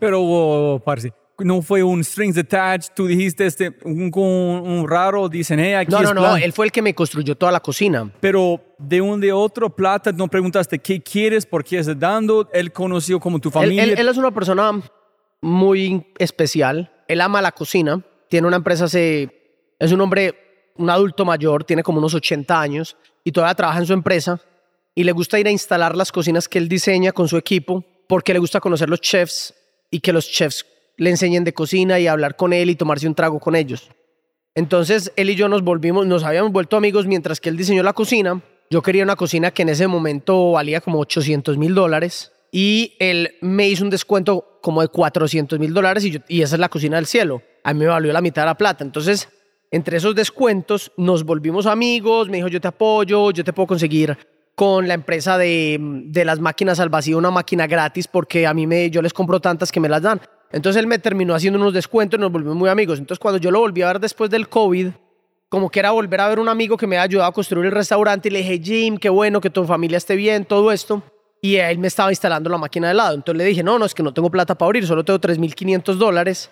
[0.00, 5.28] Pero, oh, parce, no fue un strings attached, tú dijiste este, un, un, un raro,
[5.28, 6.42] dicen, hey, aquí No, es no, no, plan.
[6.42, 8.10] él fue el que me construyó toda la cocina.
[8.20, 12.72] Pero de un de otro, plata, no preguntaste qué quieres, por qué estás dando, él
[12.72, 13.82] conoció como tu Él, familia.
[13.84, 14.82] él- él es una persona
[15.40, 16.90] muy especial.
[17.08, 18.04] Él ama la cocina.
[18.28, 19.30] Tiene una empresa, hace,
[19.78, 20.34] es un hombre,
[20.76, 24.40] un adulto mayor, tiene como unos 80 años y todavía trabaja en su empresa.
[24.94, 28.32] Y le gusta ir a instalar las cocinas que él diseña con su equipo porque
[28.32, 29.54] le gusta conocer los chefs
[29.90, 33.14] y que los chefs le enseñen de cocina y hablar con él y tomarse un
[33.14, 33.90] trago con ellos.
[34.54, 37.92] Entonces él y yo nos volvimos, nos habíamos vuelto amigos mientras que él diseñó la
[37.92, 38.42] cocina.
[38.70, 43.34] Yo quería una cocina que en ese momento valía como 800 mil dólares y él
[43.40, 46.96] me hizo un descuento como de 400 mil dólares y, y esa es la cocina
[46.96, 47.42] del cielo.
[47.64, 48.84] A mí me valió la mitad de la plata.
[48.84, 49.28] Entonces,
[49.70, 54.16] entre esos descuentos nos volvimos amigos, me dijo yo te apoyo, yo te puedo conseguir
[54.60, 58.66] con la empresa de, de las máquinas al vacío una máquina gratis porque a mí
[58.66, 60.20] me, yo les compro tantas que me las dan.
[60.52, 62.98] Entonces él me terminó haciendo unos descuentos y nos volvimos muy amigos.
[62.98, 64.88] Entonces cuando yo lo volví a ver después del COVID,
[65.48, 67.72] como que era volver a ver un amigo que me había ayudado a construir el
[67.72, 71.02] restaurante y le dije, Jim, qué bueno que tu familia esté bien, todo esto.
[71.40, 73.14] Y él me estaba instalando la máquina de helado.
[73.14, 75.94] Entonces le dije, no, no, es que no tengo plata para abrir, solo tengo 3.500
[75.94, 76.50] dólares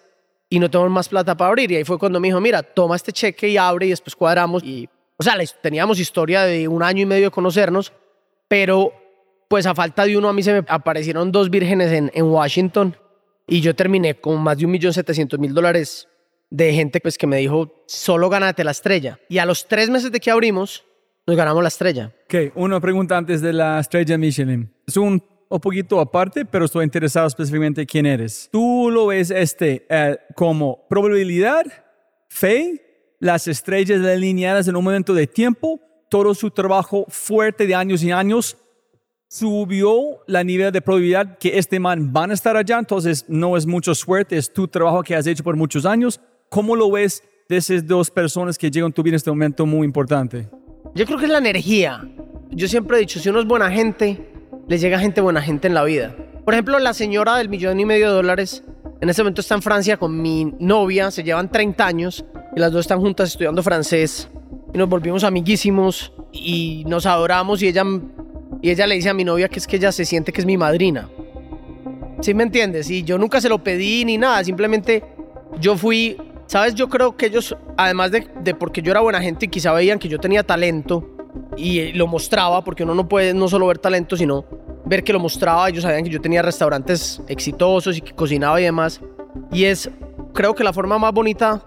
[0.48, 1.70] y no tengo más plata para abrir.
[1.72, 4.64] Y ahí fue cuando me dijo, mira, toma este cheque y abre y después cuadramos.
[4.64, 7.92] Y, o sea, teníamos historia de un año y medio de conocernos,
[8.46, 8.92] pero
[9.48, 12.96] pues a falta de uno a mí se me aparecieron dos vírgenes en, en Washington
[13.46, 16.08] y yo terminé con más de un millón setecientos mil dólares
[16.50, 19.18] de gente pues que me dijo, solo gánate la estrella.
[19.28, 20.84] Y a los tres meses de que abrimos,
[21.26, 22.14] nos ganamos la estrella.
[22.24, 24.72] Ok, una pregunta antes de la estrella Michelin.
[24.86, 28.48] Es un, un poquito aparte, pero estoy interesado específicamente en quién eres.
[28.52, 31.64] ¿Tú lo ves este eh, como probabilidad,
[32.28, 32.87] fe,
[33.20, 38.10] las estrellas alineadas en un momento de tiempo, todo su trabajo fuerte de años y
[38.10, 38.56] años
[39.28, 43.66] subió la nivel de probabilidad que este man van a estar allá, entonces no es
[43.66, 46.20] mucho suerte, es tu trabajo que has hecho por muchos años.
[46.48, 49.66] ¿Cómo lo ves de esas dos personas que llegan a tu vida en este momento
[49.66, 50.48] muy importante?
[50.94, 52.08] Yo creo que es la energía.
[52.50, 54.32] Yo siempre he dicho, si uno es buena gente,
[54.68, 56.14] le llega gente buena gente en la vida.
[56.44, 58.62] Por ejemplo, la señora del millón y medio de dólares,
[59.00, 62.70] en este momento está en Francia con mi novia, se llevan 30 años y las
[62.70, 64.28] dos están juntas estudiando francés
[64.72, 67.84] y nos volvimos amiguísimos y nos adoramos y ella,
[68.60, 70.46] y ella le dice a mi novia que es que ella se siente que es
[70.46, 71.08] mi madrina.
[72.20, 72.90] ¿Sí me entiendes?
[72.90, 75.02] Y yo nunca se lo pedí ni nada, simplemente
[75.60, 76.74] yo fui, ¿sabes?
[76.74, 79.98] Yo creo que ellos, además de, de porque yo era buena gente y quizá veían
[79.98, 81.17] que yo tenía talento
[81.56, 84.44] y lo mostraba, porque uno no puede no solo ver talento, sino
[84.84, 88.64] ver que lo mostraba, ellos sabían que yo tenía restaurantes exitosos y que cocinaba y
[88.64, 89.00] demás.
[89.52, 89.90] Y es,
[90.32, 91.62] creo que la forma más bonita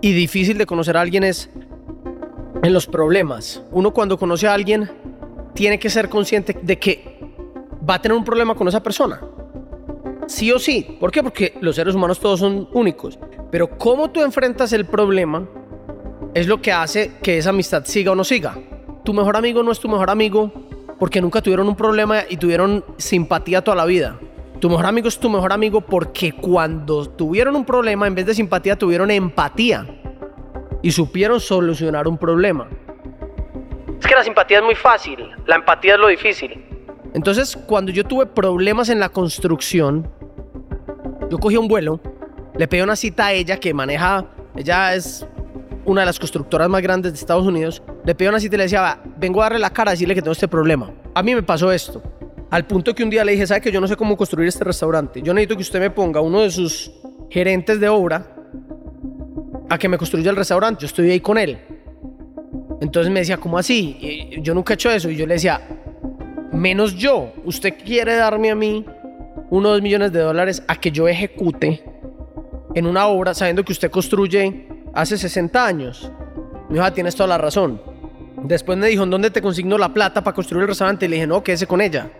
[0.00, 1.50] y difícil de conocer a alguien es
[2.62, 3.62] en los problemas.
[3.70, 4.90] Uno cuando conoce a alguien
[5.54, 7.18] tiene que ser consciente de que
[7.88, 9.20] va a tener un problema con esa persona.
[10.26, 10.96] Sí o sí.
[11.00, 11.22] ¿Por qué?
[11.22, 13.18] Porque los seres humanos todos son únicos.
[13.50, 15.48] Pero cómo tú enfrentas el problema
[16.34, 18.58] es lo que hace que esa amistad siga o no siga.
[19.08, 20.52] Tu mejor amigo no es tu mejor amigo
[20.98, 24.18] porque nunca tuvieron un problema y tuvieron simpatía toda la vida.
[24.60, 28.34] Tu mejor amigo es tu mejor amigo porque cuando tuvieron un problema, en vez de
[28.34, 29.86] simpatía, tuvieron empatía
[30.82, 32.68] y supieron solucionar un problema.
[33.98, 36.62] Es que la simpatía es muy fácil, la empatía es lo difícil.
[37.14, 40.06] Entonces, cuando yo tuve problemas en la construcción,
[41.30, 41.98] yo cogí un vuelo,
[42.58, 45.26] le pedí una cita a ella que maneja, ella es
[45.88, 48.64] una de las constructoras más grandes de Estados Unidos, le pedí una cita y le
[48.64, 50.92] decía, "Va, vengo a darle la cara a decirle que tengo este problema.
[51.14, 52.02] A mí me pasó esto.
[52.50, 54.64] Al punto que un día le dije, ¿sabe que yo no sé cómo construir este
[54.64, 55.22] restaurante?
[55.22, 56.90] Yo necesito que usted me ponga uno de sus
[57.30, 58.26] gerentes de obra
[59.68, 60.82] a que me construya el restaurante.
[60.82, 61.58] Yo estoy ahí con él.
[62.80, 63.98] Entonces me decía, ¿cómo así?
[64.00, 65.10] Y yo nunca he hecho eso.
[65.10, 65.60] Y yo le decía,
[66.52, 67.32] menos yo.
[67.44, 68.84] ¿Usted quiere darme a mí
[69.50, 71.82] uno o dos millones de dólares a que yo ejecute
[72.74, 76.10] en una obra sabiendo que usted construye hace 60 años?
[76.68, 77.80] Me dijo, ah, tienes toda la razón.
[78.42, 81.06] Después me dijo, ¿en dónde te consigno la plata para construir el restaurante?
[81.06, 82.10] Y le dije, no, quédese con ella.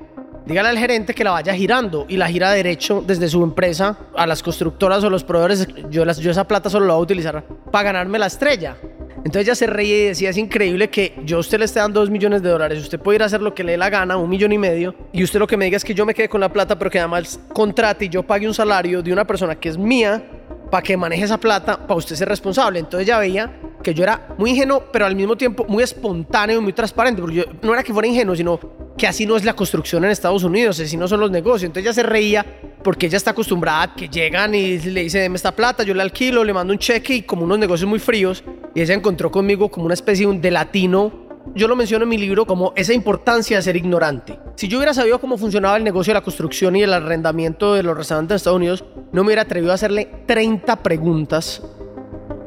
[0.47, 4.26] Dígale al gerente que la vaya girando y la gira derecho desde su empresa a
[4.26, 5.68] las constructoras o los proveedores.
[5.90, 8.76] Yo, las, yo esa plata solo la voy a utilizar para ganarme la estrella.
[9.18, 12.01] Entonces ella se reía y decía, es increíble que yo a usted le esté dando
[12.01, 14.16] dos millones de dólares, usted puede ir a hacer lo que le dé la gana,
[14.16, 16.30] un millón y medio, y usted lo que me diga es que yo me quede
[16.30, 19.57] con la plata, pero que además contrate y yo pague un salario de una persona
[19.57, 20.22] que es mía
[20.71, 22.79] para que maneje esa plata, para usted ser responsable.
[22.79, 26.61] Entonces ella veía que yo era muy ingenuo, pero al mismo tiempo muy espontáneo y
[26.61, 28.59] muy transparente, porque yo no era que fuera ingenuo, sino
[28.97, 31.69] que así no es la construcción en Estados Unidos, así no son los negocios.
[31.69, 32.45] Entonces ella se reía
[32.83, 36.03] porque ella está acostumbrada a que llegan y le dice, deme esta plata, yo le
[36.03, 38.43] alquilo, le mando un cheque y como unos negocios muy fríos.
[38.75, 41.28] Y ella encontró conmigo como una especie de latino.
[41.55, 44.38] Yo lo menciono en mi libro como esa importancia de ser ignorante.
[44.57, 47.82] Si yo hubiera sabido cómo funcionaba el negocio de la construcción y el arrendamiento de
[47.82, 51.62] los restaurantes de Estados Unidos, no me hubiera atrevido a hacerle 30 preguntas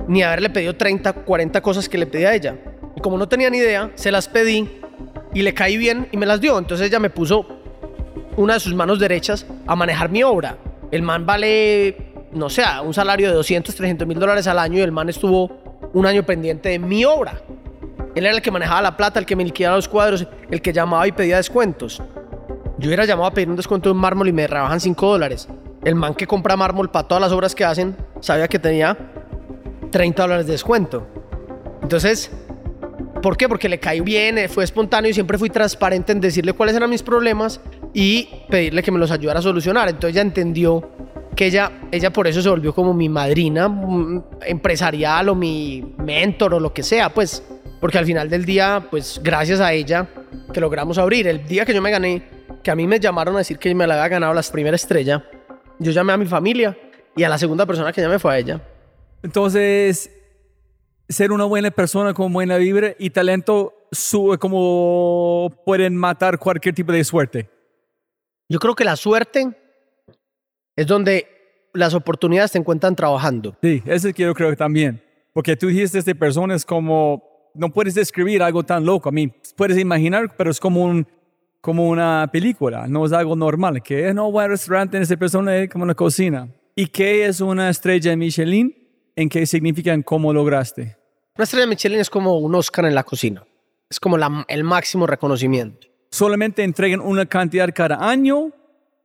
[0.07, 2.57] ni haberle pedido 30, 40 cosas que le pedí a ella.
[2.95, 4.69] Y como no tenía ni idea, se las pedí
[5.33, 6.57] y le caí bien y me las dio.
[6.57, 7.45] Entonces ella me puso
[8.37, 10.57] una de sus manos derechas a manejar mi obra.
[10.91, 14.81] El man vale, no sé, un salario de 200, 300 mil dólares al año y
[14.81, 17.41] el man estuvo un año pendiente de mi obra.
[18.15, 20.73] Él era el que manejaba la plata, el que me liquidaba los cuadros, el que
[20.73, 22.01] llamaba y pedía descuentos.
[22.77, 25.47] Yo hubiera llamado a pedir un descuento de mármol y me rebajan 5 dólares.
[25.83, 28.97] El man que compra mármol para todas las obras que hacen sabía que tenía
[29.91, 31.07] 30 dólares de descuento.
[31.81, 32.31] Entonces,
[33.21, 33.47] ¿por qué?
[33.47, 36.89] Porque le caí bien, eh, fue espontáneo y siempre fui transparente en decirle cuáles eran
[36.89, 37.61] mis problemas
[37.93, 39.87] y pedirle que me los ayudara a solucionar.
[39.89, 40.89] Entonces ella entendió
[41.35, 46.55] que ella, ella por eso se volvió como mi madrina mm, empresarial o mi mentor
[46.55, 47.43] o lo que sea, pues,
[47.81, 50.07] porque al final del día, pues gracias a ella
[50.53, 51.27] que logramos abrir.
[51.27, 52.21] El día que yo me gané,
[52.63, 55.25] que a mí me llamaron a decir que me la había ganado la primera estrella,
[55.79, 56.77] yo llamé a mi familia
[57.15, 58.61] y a la segunda persona que llamé fue a ella.
[59.23, 60.11] Entonces,
[61.09, 66.91] ser una buena persona con buena vibra y talento sube como pueden matar cualquier tipo
[66.91, 67.49] de suerte.
[68.47, 69.57] Yo creo que la suerte
[70.75, 71.27] es donde
[71.73, 73.57] las oportunidades te encuentran trabajando.
[73.61, 75.01] Sí, eso quiero creo también.
[75.33, 79.09] Porque tú dijiste de personas como, no puedes describir algo tan loco.
[79.09, 81.07] A mí, puedes imaginar, pero es como, un,
[81.59, 83.81] como una película, no es algo normal.
[83.81, 86.47] Que no voy al restaurante en persona es como una cocina.
[86.75, 88.75] ¿Y qué es una estrella Michelin?
[89.15, 90.97] ¿En qué significan cómo lograste?
[91.35, 93.43] Una estrella Michelin es como un Oscar en la cocina.
[93.89, 95.87] Es como la- el máximo reconocimiento.
[96.11, 98.51] ¿Solamente entregan una cantidad cada año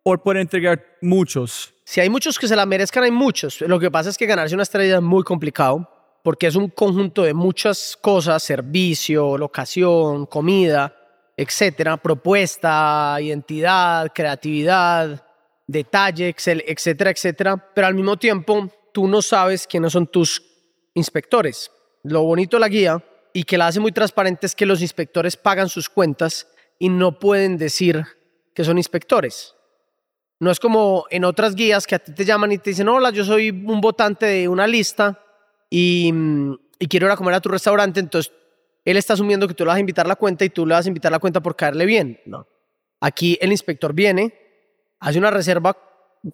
[0.03, 1.73] o pueden entregar muchos?
[1.85, 3.61] Si hay muchos que se la merezcan, hay muchos.
[3.61, 5.89] Lo que pasa es que ganarse una estrella es muy complicado
[6.27, 10.93] porque es un conjunto de muchas cosas, servicio, locación, comida,
[11.37, 15.25] etcétera, propuesta, identidad, creatividad,
[15.69, 17.71] detalle, etcétera, etcétera.
[17.73, 20.43] Pero al mismo tiempo, tú no sabes quiénes son tus
[20.95, 21.71] inspectores.
[22.03, 25.37] Lo bonito de la guía y que la hace muy transparente es que los inspectores
[25.37, 26.49] pagan sus cuentas
[26.81, 28.05] y no pueden decir
[28.53, 29.55] que son inspectores.
[30.41, 33.11] No es como en otras guías que a ti te llaman y te dicen, hola,
[33.11, 35.23] yo soy un votante de una lista
[35.71, 38.33] y, mm, y quiero ir a comer a tu restaurante, entonces
[38.85, 40.87] él está asumiendo que tú le vas a invitar la cuenta y tú le vas
[40.87, 42.21] a invitar la cuenta por caerle bien.
[42.25, 42.47] No.
[43.01, 44.33] Aquí el inspector viene,
[45.01, 45.77] hace una reserva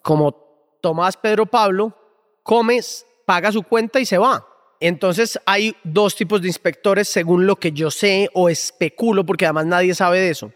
[0.01, 1.97] como Tomás Pedro Pablo,
[2.43, 4.47] comes, paga su cuenta y se va.
[4.79, 9.65] Entonces hay dos tipos de inspectores según lo que yo sé o especulo, porque además
[9.65, 10.51] nadie sabe de eso.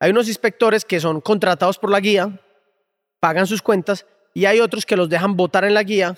[0.00, 2.40] Hay unos inspectores que son contratados por la guía,
[3.20, 6.16] pagan sus cuentas, y hay otros que los dejan votar en la guía,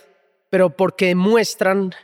[0.50, 1.94] pero porque demuestran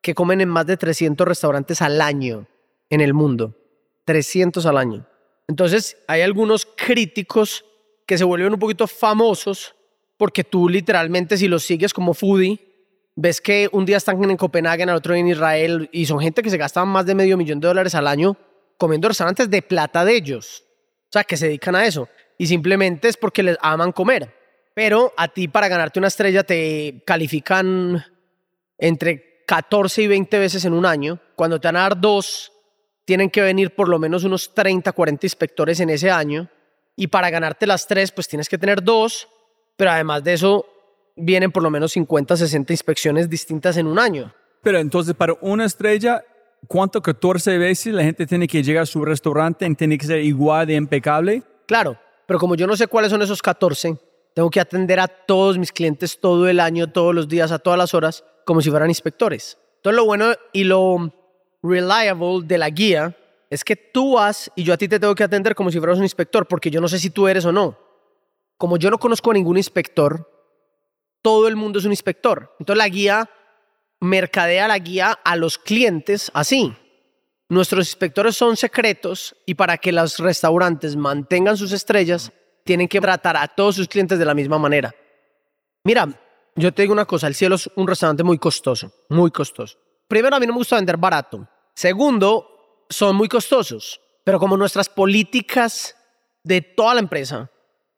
[0.00, 2.46] que comen en más de 300 restaurantes al año
[2.90, 3.56] en el mundo.
[4.04, 5.06] 300 al año.
[5.48, 7.64] Entonces, hay algunos críticos
[8.06, 9.74] que se vuelven un poquito famosos
[10.16, 12.60] porque tú literalmente si los sigues como foodie,
[13.16, 16.42] ves que un día están en Copenhague, al otro día en Israel, y son gente
[16.42, 18.36] que se gastan más de medio millón de dólares al año
[18.78, 20.64] comiendo restaurantes de plata de ellos.
[21.04, 22.08] O sea, que se dedican a eso.
[22.38, 24.34] Y simplemente es porque les aman comer.
[24.74, 28.04] Pero a ti para ganarte una estrella te califican
[28.76, 31.20] entre 14 y 20 veces en un año.
[31.36, 32.52] Cuando te van a dar dos,
[33.04, 36.48] tienen que venir por lo menos unos 30, 40 inspectores en ese año.
[36.96, 39.28] Y para ganarte las tres, pues tienes que tener dos.
[39.76, 40.66] Pero además de eso,
[41.16, 44.34] vienen por lo menos 50, 60 inspecciones distintas en un año.
[44.62, 46.24] Pero entonces para una estrella,
[46.66, 50.20] ¿cuánto 14 veces la gente tiene que llegar a su restaurante y tiene que ser
[50.20, 51.42] igual de impecable?
[51.66, 53.96] Claro, pero como yo no sé cuáles son esos 14,
[54.34, 57.78] tengo que atender a todos mis clientes todo el año, todos los días, a todas
[57.78, 59.56] las horas, como si fueran inspectores.
[59.76, 61.12] Entonces lo bueno y lo
[61.62, 63.16] reliable de la guía
[63.48, 65.98] es que tú vas y yo a ti te tengo que atender como si fueras
[65.98, 67.78] un inspector, porque yo no sé si tú eres o no.
[68.58, 70.28] Como yo no conozco a ningún inspector,
[71.22, 72.54] todo el mundo es un inspector.
[72.58, 73.30] Entonces la guía
[74.00, 76.74] mercadea la guía a los clientes así.
[77.48, 82.32] Nuestros inspectores son secretos y para que los restaurantes mantengan sus estrellas,
[82.64, 84.94] tienen que tratar a todos sus clientes de la misma manera.
[85.84, 86.08] Mira,
[86.56, 89.78] yo te digo una cosa, el cielo es un restaurante muy costoso, muy costoso.
[90.08, 91.46] Primero, a mí no me gusta vender barato.
[91.74, 94.00] Segundo, son muy costosos.
[94.24, 95.96] Pero como nuestras políticas
[96.42, 97.50] de toda la empresa,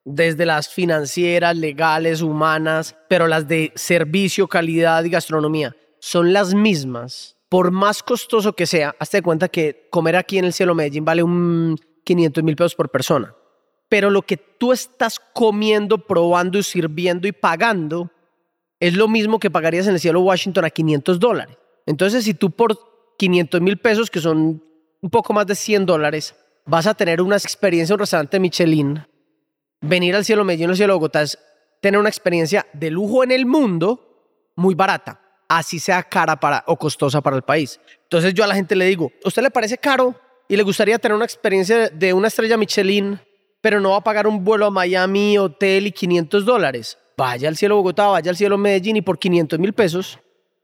[0.04, 7.36] desde las financieras, legales, humanas, pero las de servicio, calidad y gastronomía, son las mismas.
[7.48, 11.22] Por más costoso que sea, hazte cuenta que comer aquí en el cielo Medellín vale
[11.22, 13.34] un 500 mil pesos por persona.
[13.88, 18.10] Pero lo que tú estás comiendo, probando y sirviendo y pagando
[18.80, 21.56] es lo mismo que pagarías en el cielo Washington a 500 dólares.
[21.86, 22.76] Entonces, si tú por
[23.18, 24.62] 500 mil pesos, que son
[25.00, 26.34] un poco más de 100 dólares,
[26.64, 29.06] vas a tener una experiencia en un restaurante Michelin.
[29.80, 31.38] Venir al cielo Medellín, al cielo Bogotá es
[31.80, 36.76] tener una experiencia de lujo en el mundo muy barata, así sea cara para, o
[36.76, 37.78] costosa para el país.
[38.02, 40.14] Entonces yo a la gente le digo, ¿a usted le parece caro
[40.48, 43.20] y le gustaría tener una experiencia de una estrella Michelin,
[43.66, 46.96] pero no va a pagar un vuelo a Miami, hotel y 500 dólares?
[47.16, 50.20] Vaya al cielo Bogotá, vaya al cielo Medellín y por 500 mil pesos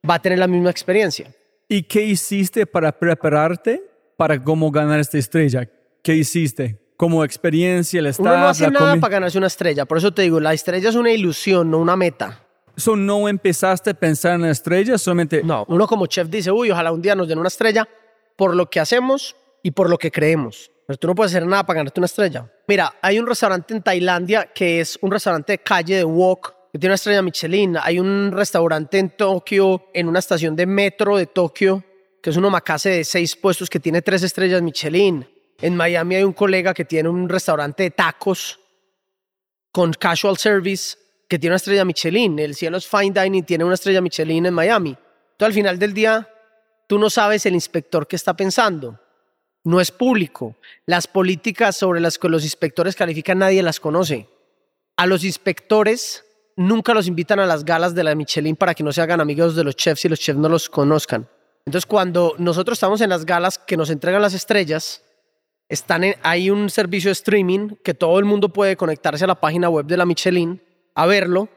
[0.09, 1.34] va a tener la misma experiencia.
[1.68, 3.82] ¿Y qué hiciste para prepararte
[4.16, 5.68] para cómo ganar esta estrella?
[6.00, 6.78] ¿Qué hiciste?
[6.96, 9.84] Como experiencia, el staff, Uno no hace nada para ganarse una estrella.
[9.84, 12.46] Por eso te digo, la estrella es una ilusión, no una meta.
[12.76, 16.70] So, no empezaste a pensar en la estrella, solamente No, uno como chef dice, uy,
[16.70, 17.88] ojalá un día nos den una estrella
[18.36, 20.71] por lo que hacemos y por lo que creemos.
[20.86, 22.50] Pero tú no puedes hacer nada para ganarte una estrella.
[22.66, 26.78] Mira, hay un restaurante en Tailandia que es un restaurante de calle de wok que
[26.78, 27.76] tiene una estrella Michelin.
[27.80, 31.84] Hay un restaurante en Tokio, en una estación de metro de Tokio,
[32.22, 35.26] que es un omakase de seis puestos que tiene tres estrellas Michelin.
[35.60, 38.58] En Miami hay un colega que tiene un restaurante de tacos
[39.70, 40.96] con casual service
[41.28, 42.38] que tiene una estrella Michelin.
[42.38, 44.90] El cielo es fine dining, tiene una estrella Michelin en Miami.
[44.90, 46.28] Entonces al final del día,
[46.86, 48.98] tú no sabes el inspector qué está pensando.
[49.64, 50.56] No es público.
[50.86, 54.28] Las políticas sobre las que los inspectores califican nadie las conoce.
[54.96, 56.24] A los inspectores
[56.56, 59.54] nunca los invitan a las galas de la Michelin para que no se hagan amigos
[59.56, 61.28] de los chefs y los chefs no los conozcan.
[61.64, 65.02] Entonces cuando nosotros estamos en las galas que nos entregan las estrellas,
[65.68, 69.70] están hay un servicio de streaming que todo el mundo puede conectarse a la página
[69.70, 70.60] web de la Michelin
[70.94, 71.42] a verlo.
[71.42, 71.48] O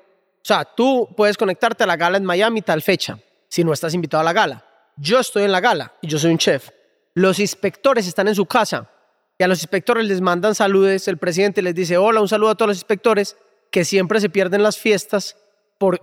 [0.47, 3.17] sea, tú puedes conectarte a la gala en Miami tal fecha,
[3.49, 4.63] si no estás invitado a la gala.
[4.95, 6.69] Yo estoy en la gala y yo soy un chef.
[7.15, 8.89] Los inspectores están en su casa
[9.37, 11.07] y a los inspectores les mandan saludes.
[11.07, 13.37] El presidente les dice, hola, un saludo a todos los inspectores
[13.71, 15.37] que siempre se pierden las fiestas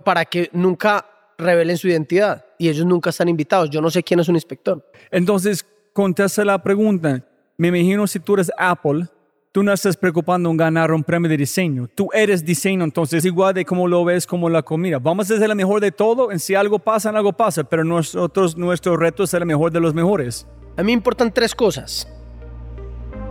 [0.03, 1.05] para que nunca
[1.37, 3.69] revelen su identidad y ellos nunca están invitados.
[3.69, 4.83] Yo no sé quién es un inspector.
[5.11, 7.23] Entonces, contesta la pregunta.
[7.57, 9.05] Me imagino si tú eres Apple,
[9.53, 11.87] tú no estás preocupando en ganar un premio de diseño.
[11.87, 14.97] Tú eres diseño, entonces igual de cómo lo ves como la comida.
[14.97, 16.31] Vamos a ser la mejor de todo.
[16.31, 19.79] En si algo pasa, algo pasa, pero nosotros, nuestro reto es ser el mejor de
[19.79, 20.47] los mejores.
[20.75, 22.07] A mí me importan tres cosas.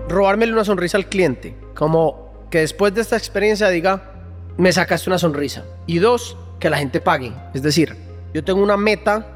[0.08, 4.12] Robármele una sonrisa al cliente, como que después de esta experiencia diga,
[4.56, 5.64] me sacaste una sonrisa.
[5.88, 7.32] Y dos, que la gente pague.
[7.52, 7.96] Es decir,
[8.32, 9.26] yo tengo una meta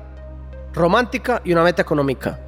[0.72, 2.38] romántica y una meta económica.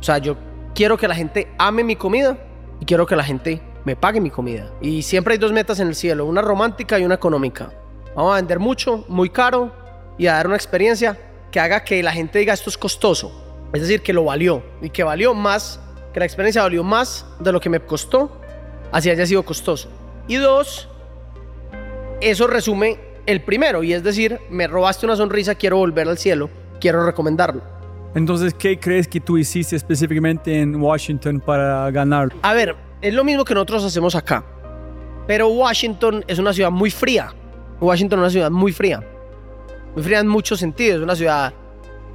[0.00, 0.36] O sea, yo
[0.74, 2.36] quiero que la gente ame mi comida
[2.82, 4.68] y quiero que la gente me pague mi comida.
[4.80, 7.72] Y siempre hay dos metas en el cielo, una romántica y una económica.
[8.16, 9.70] Vamos a vender mucho, muy caro
[10.18, 11.16] y a dar una experiencia
[11.52, 13.68] que haga que la gente diga esto es costoso.
[13.72, 15.78] Es decir, que lo valió y que valió más,
[16.12, 18.40] que la experiencia valió más de lo que me costó,
[18.90, 19.88] así haya sido costoso.
[20.26, 20.88] Y dos,
[22.20, 26.50] eso resume el primero y es decir, me robaste una sonrisa, quiero volver al cielo,
[26.80, 27.62] quiero recomendarlo.
[28.14, 32.30] Entonces, ¿qué crees que tú hiciste específicamente en Washington para ganar?
[32.42, 34.44] A ver, es lo mismo que nosotros hacemos acá.
[35.26, 37.32] Pero Washington es una ciudad muy fría.
[37.80, 39.02] Washington es una ciudad muy fría.
[39.94, 40.98] Muy fría en muchos sentidos.
[40.98, 41.54] Es una ciudad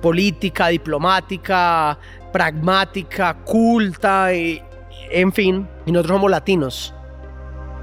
[0.02, 1.98] política, diplomática,
[2.32, 4.62] pragmática, culta, y,
[5.10, 5.68] en fin.
[5.86, 6.93] Y nosotros somos latinos.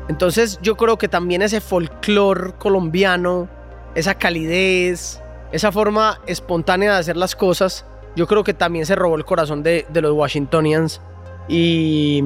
[0.08, 3.48] Entonces yo creo que también ese folclore colombiano,
[3.94, 7.86] esa calidez, esa forma espontánea de hacer las cosas,
[8.16, 11.00] yo creo que también se robó el corazón de, de los Washingtonians
[11.48, 12.22] y,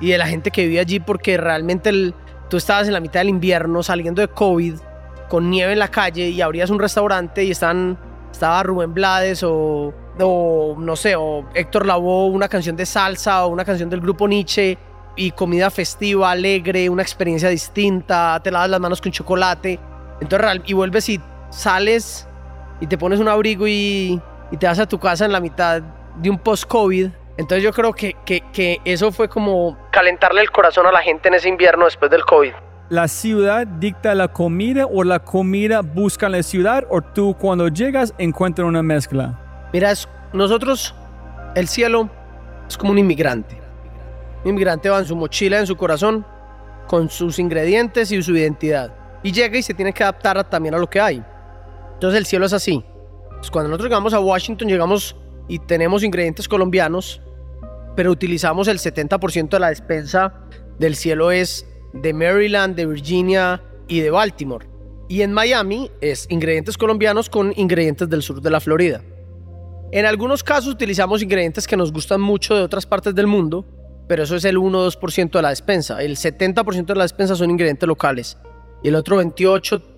[0.00, 2.14] y de la gente que vive allí porque realmente el-
[2.48, 4.74] tú estabas en la mitad del invierno saliendo de COVID
[5.28, 7.98] con nieve en la calle y abrías un restaurante y están,
[8.30, 13.48] estaba Rubén Blades o, o no sé, o Héctor Lavoe, una canción de salsa o
[13.48, 14.78] una canción del grupo Nietzsche
[15.16, 19.80] y comida festiva, alegre, una experiencia distinta, te lavas las manos con chocolate,
[20.20, 21.20] entonces y vuelves y
[21.50, 22.28] sales
[22.80, 24.20] y te pones un abrigo y,
[24.50, 25.82] y te vas a tu casa en la mitad
[26.16, 27.08] de un post-COVID.
[27.38, 31.28] Entonces yo creo que, que, que eso fue como calentarle el corazón a la gente
[31.28, 32.52] en ese invierno después del COVID.
[32.88, 38.14] ¿La ciudad dicta la comida o la comida busca la ciudad o tú cuando llegas
[38.16, 39.38] encuentras una mezcla?
[39.72, 39.92] Mira,
[40.32, 40.94] nosotros,
[41.56, 42.08] el cielo
[42.68, 43.60] es como un inmigrante.
[44.44, 46.24] Un inmigrante va en su mochila, en su corazón,
[46.86, 48.92] con sus ingredientes y su identidad.
[49.24, 51.22] Y llega y se tiene que adaptar a- también a lo que hay.
[51.94, 52.84] Entonces el cielo es así.
[53.38, 55.16] Pues cuando nosotros llegamos a Washington, llegamos
[55.48, 57.20] y tenemos ingredientes colombianos,
[57.94, 60.34] pero utilizamos el 70% de la despensa
[60.78, 64.66] del cielo es de Maryland, de Virginia y de Baltimore.
[65.08, 69.02] Y en Miami es ingredientes colombianos con ingredientes del sur de la Florida.
[69.92, 73.64] En algunos casos utilizamos ingredientes que nos gustan mucho de otras partes del mundo,
[74.08, 76.02] pero eso es el 1 o 2% de la despensa.
[76.02, 78.36] El 70% de la despensa son ingredientes locales
[78.82, 79.95] y el otro 28%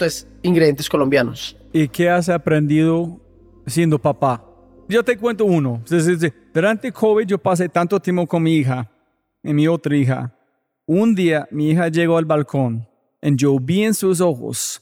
[0.00, 1.56] es ingredientes colombianos.
[1.72, 3.20] ¿Y qué has aprendido
[3.66, 4.44] siendo papá?
[4.88, 5.82] Yo te cuento uno.
[6.54, 8.90] Durante COVID yo pasé tanto tiempo con mi hija
[9.42, 10.32] y mi otra hija.
[10.86, 12.86] Un día mi hija llegó al balcón
[13.20, 14.80] y yo vi en sus ojos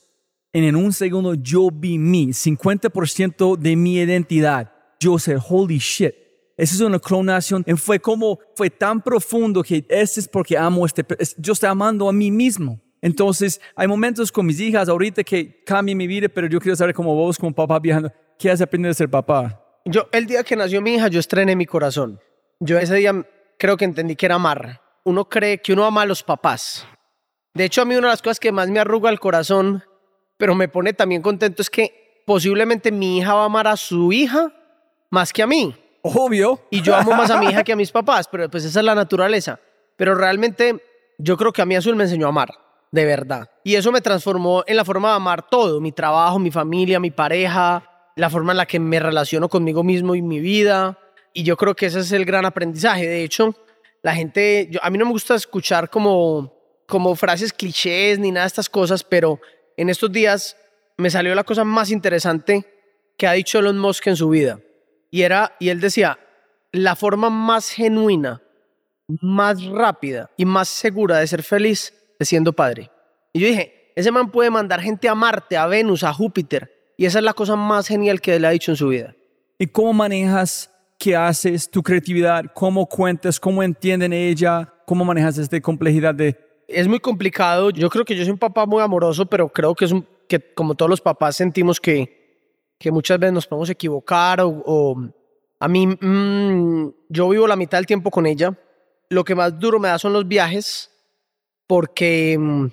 [0.52, 4.70] en un segundo yo vi mi 50% de mi identidad.
[5.00, 6.12] Yo sé, holy shit.
[6.56, 7.64] Esa es una clonación.
[7.66, 11.68] Y fue como, fue tan profundo que ese es porque amo este, es- yo estoy
[11.68, 12.80] amando a mí mismo.
[13.05, 16.94] Entonces, hay momentos con mis hijas ahorita que cambian mi vida, pero yo quiero saber
[16.94, 19.61] como vos, como papá viajando, ¿qué has aprendido a ser papá?
[19.84, 22.18] Yo, el día que nació mi hija, yo estrené mi corazón.
[22.61, 23.12] Yo ese día
[23.59, 24.80] creo que entendí que era amar.
[25.05, 26.86] Uno cree que uno ama a los papás.
[27.52, 29.84] De hecho, a mí una de las cosas que más me arruga el corazón,
[30.38, 34.14] pero me pone también contento, es que posiblemente mi hija va a amar a su
[34.14, 34.50] hija
[35.11, 35.76] más que a mí.
[36.00, 36.59] Obvio.
[36.70, 38.86] Y yo amo más a mi hija que a mis papás, pero pues esa es
[38.86, 39.61] la naturaleza.
[39.94, 40.82] Pero realmente
[41.18, 42.63] yo creo que a mí Azul me enseñó a amar,
[42.95, 43.51] de verdad.
[43.64, 47.11] Y eso me transformó en la forma de amar todo, mi trabajo, mi familia, mi
[47.11, 47.82] pareja,
[48.14, 50.97] la forma en la que me relaciono conmigo mismo y mi vida.
[51.32, 53.09] Y yo creo que ese es el gran aprendizaje.
[53.09, 53.53] De hecho,
[54.01, 56.55] la gente, a mí no me gusta escuchar como,
[56.86, 59.40] como frases clichés ni nada de estas cosas, pero
[59.76, 60.57] en estos días
[60.97, 62.64] me salió la cosa más interesante
[63.18, 64.61] que ha dicho Elon Musk en su vida.
[65.11, 66.20] Y era, y él decía,
[66.70, 68.40] la forma más genuina,
[69.20, 71.92] más rápida y más segura de ser feliz
[72.24, 72.90] siendo padre.
[73.32, 76.70] Y yo dije, ese man puede mandar gente a Marte, a Venus, a Júpiter.
[76.96, 79.14] Y esa es la cosa más genial que él ha dicho en su vida.
[79.58, 85.60] ¿Y cómo manejas, qué haces, tu creatividad, cómo cuentas, cómo entienden ella, cómo manejas esta
[85.60, 86.36] complejidad de...
[86.66, 87.70] Es muy complicado.
[87.70, 90.40] Yo creo que yo soy un papá muy amoroso, pero creo que es un, que
[90.54, 92.48] como todos los papás sentimos que,
[92.78, 94.96] que muchas veces nos podemos equivocar o, o
[95.60, 98.56] a mí, mm, yo vivo la mitad del tiempo con ella.
[99.10, 100.90] Lo que más duro me da son los viajes
[101.66, 102.66] porque, mm,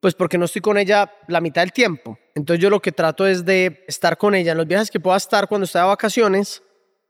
[0.00, 2.18] pues porque no estoy con ella la mitad del tiempo.
[2.34, 5.16] Entonces yo lo que trato es de estar con ella en los viajes que pueda
[5.16, 6.62] estar cuando estoy de vacaciones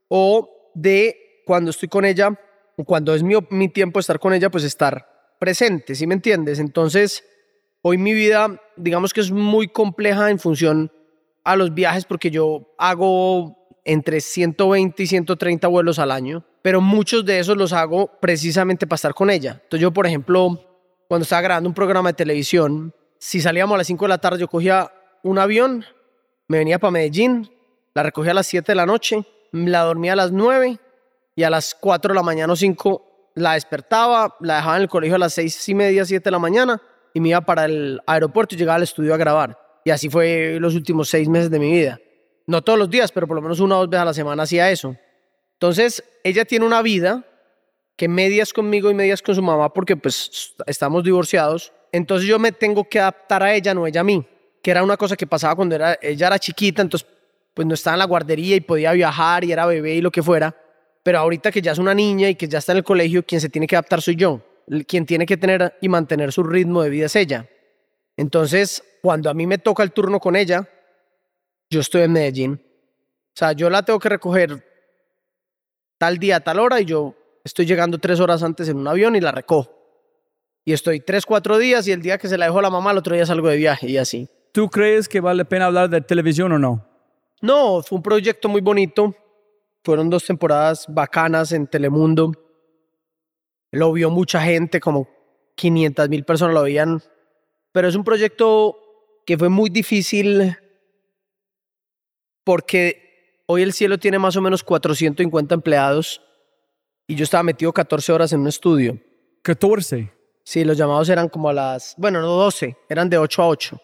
[0.08, 2.38] o de cuando estoy con ella,
[2.84, 6.58] cuando es mi, mi tiempo estar con ella, pues estar presente, ¿sí me entiendes?
[6.58, 7.24] Entonces,
[7.82, 10.92] hoy mi vida, digamos que es muy compleja en función
[11.44, 17.24] a los viajes porque yo hago entre 120 y 130 vuelos al año, pero muchos
[17.24, 19.60] de esos los hago precisamente para estar con ella.
[19.62, 20.75] Entonces yo, por ejemplo,
[21.08, 24.38] cuando estaba grabando un programa de televisión, si salíamos a las 5 de la tarde,
[24.38, 24.92] yo cogía
[25.22, 25.84] un avión,
[26.48, 27.50] me venía para Medellín,
[27.94, 30.78] la recogía a las 7 de la noche, la dormía a las 9
[31.34, 34.88] y a las 4 de la mañana o 5 la despertaba, la dejaba en el
[34.88, 36.80] colegio a las 6 y media, 7 de la mañana
[37.16, 39.58] y me iba para el aeropuerto y llegaba al estudio a grabar.
[39.84, 41.98] Y así fue los últimos seis meses de mi vida.
[42.46, 44.42] No todos los días, pero por lo menos una o dos veces a la semana
[44.42, 44.96] hacía eso.
[45.54, 47.24] Entonces, ella tiene una vida
[47.96, 51.72] que medias conmigo y medias con su mamá porque pues estamos divorciados.
[51.92, 54.24] Entonces yo me tengo que adaptar a ella, no ella a mí,
[54.62, 57.08] que era una cosa que pasaba cuando era, ella era chiquita, entonces
[57.54, 60.22] pues no estaba en la guardería y podía viajar y era bebé y lo que
[60.22, 60.54] fuera.
[61.02, 63.40] Pero ahorita que ya es una niña y que ya está en el colegio, quien
[63.40, 64.42] se tiene que adaptar soy yo.
[64.86, 67.48] Quien tiene que tener y mantener su ritmo de vida es ella.
[68.16, 70.68] Entonces, cuando a mí me toca el turno con ella,
[71.70, 72.52] yo estoy en Medellín.
[72.54, 74.66] O sea, yo la tengo que recoger
[75.96, 77.14] tal día, tal hora y yo
[77.46, 79.70] estoy llegando tres horas antes en un avión y la recojo.
[80.64, 82.90] Y estoy tres, cuatro días y el día que se la dejo a la mamá,
[82.90, 84.28] el otro día salgo de viaje y así.
[84.50, 86.84] ¿Tú crees que vale la pena hablar de televisión o no?
[87.40, 89.14] No, fue un proyecto muy bonito.
[89.84, 92.32] Fueron dos temporadas bacanas en Telemundo.
[93.70, 95.08] Lo vio mucha gente, como
[95.54, 97.00] 500 mil personas lo veían.
[97.70, 98.76] Pero es un proyecto
[99.24, 100.56] que fue muy difícil
[102.42, 106.25] porque hoy el cielo tiene más o menos 450 empleados
[107.06, 108.98] y yo estaba metido 14 horas en un estudio.
[109.42, 110.12] 14.
[110.42, 113.80] Sí, los llamados eran como a las, bueno, no 12, eran de 8 a 8.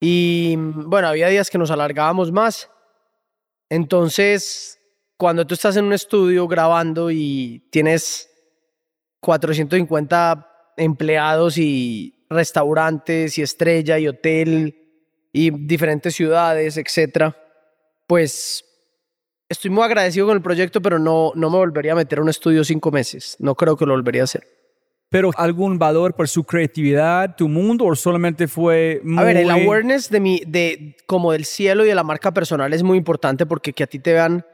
[0.00, 2.70] Y bueno, había días que nos alargábamos más.
[3.68, 4.80] Entonces,
[5.16, 8.30] cuando tú estás en un estudio grabando y tienes
[9.20, 14.76] 450 empleados y restaurantes y estrella y hotel
[15.32, 17.36] y diferentes ciudades, etcétera,
[18.06, 18.64] pues
[19.50, 22.28] estoy muy agradecido con el proyecto, pero no, no me volvería a meter a un
[22.30, 23.36] estudio cinco meses.
[23.40, 24.46] No creo que lo volvería a hacer.
[25.10, 29.18] ¿Pero algún valor por su creatividad, tu mundo, o solamente fue muy...
[29.18, 32.72] A ver, el awareness de mi, de, como del cielo y de la marca personal
[32.72, 34.46] es muy importante porque que a ti te vean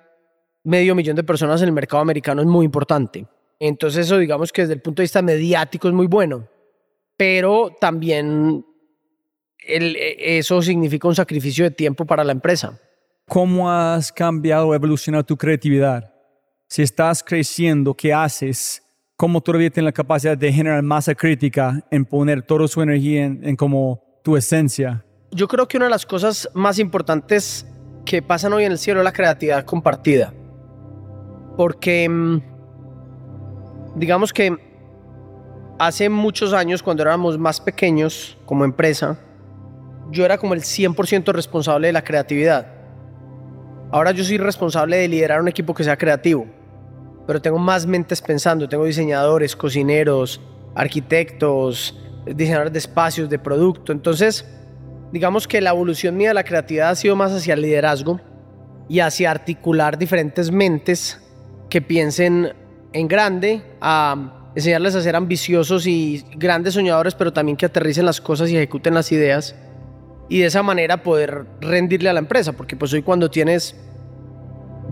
[0.64, 3.26] medio millón de personas en el mercado americano es muy importante.
[3.60, 6.48] Entonces eso digamos que desde el punto de vista mediático es muy bueno,
[7.18, 8.64] pero también
[9.58, 12.80] el, eso significa un sacrificio de tiempo para la empresa.
[13.28, 16.14] ¿Cómo has cambiado o evolucionado tu creatividad?
[16.68, 18.84] Si estás creciendo, ¿qué haces?
[19.16, 23.40] ¿Cómo todavía tienes la capacidad de generar masa crítica en poner toda su energía en,
[23.42, 25.04] en como tu esencia?
[25.32, 27.66] Yo creo que una de las cosas más importantes
[28.04, 30.32] que pasan hoy en el cielo es la creatividad compartida.
[31.56, 32.40] Porque, mm,
[33.96, 34.56] digamos que
[35.80, 39.18] hace muchos años, cuando éramos más pequeños como empresa,
[40.12, 42.75] yo era como el 100% responsable de la creatividad.
[43.90, 46.46] Ahora yo soy responsable de liderar un equipo que sea creativo,
[47.26, 50.40] pero tengo más mentes pensando, tengo diseñadores, cocineros,
[50.74, 53.92] arquitectos, diseñadores de espacios, de producto.
[53.92, 54.44] Entonces,
[55.12, 58.20] digamos que la evolución mía de la creatividad ha sido más hacia el liderazgo
[58.88, 61.20] y hacia articular diferentes mentes
[61.70, 62.54] que piensen
[62.92, 68.20] en grande, a enseñarles a ser ambiciosos y grandes soñadores, pero también que aterricen las
[68.20, 69.54] cosas y ejecuten las ideas
[70.28, 73.76] y de esa manera poder rendirle a la empresa, porque pues hoy cuando tienes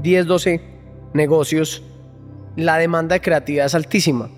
[0.02, 0.60] 10, 12
[1.12, 1.82] negocios,
[2.56, 4.30] la demanda de creatividad es altísima.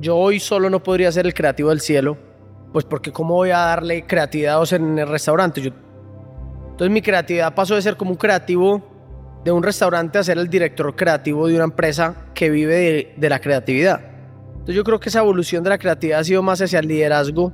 [0.00, 2.18] Yo hoy solo no podría ser el creativo del cielo,
[2.72, 5.62] pues porque cómo voy a darle creatividad a en el restaurante.
[5.62, 5.70] Yo...
[6.72, 8.82] Entonces mi creatividad pasó de ser como un creativo
[9.44, 13.28] de un restaurante a ser el director creativo de una empresa que vive de, de
[13.28, 14.00] la creatividad.
[14.52, 17.52] Entonces yo creo que esa evolución de la creatividad ha sido más hacia el liderazgo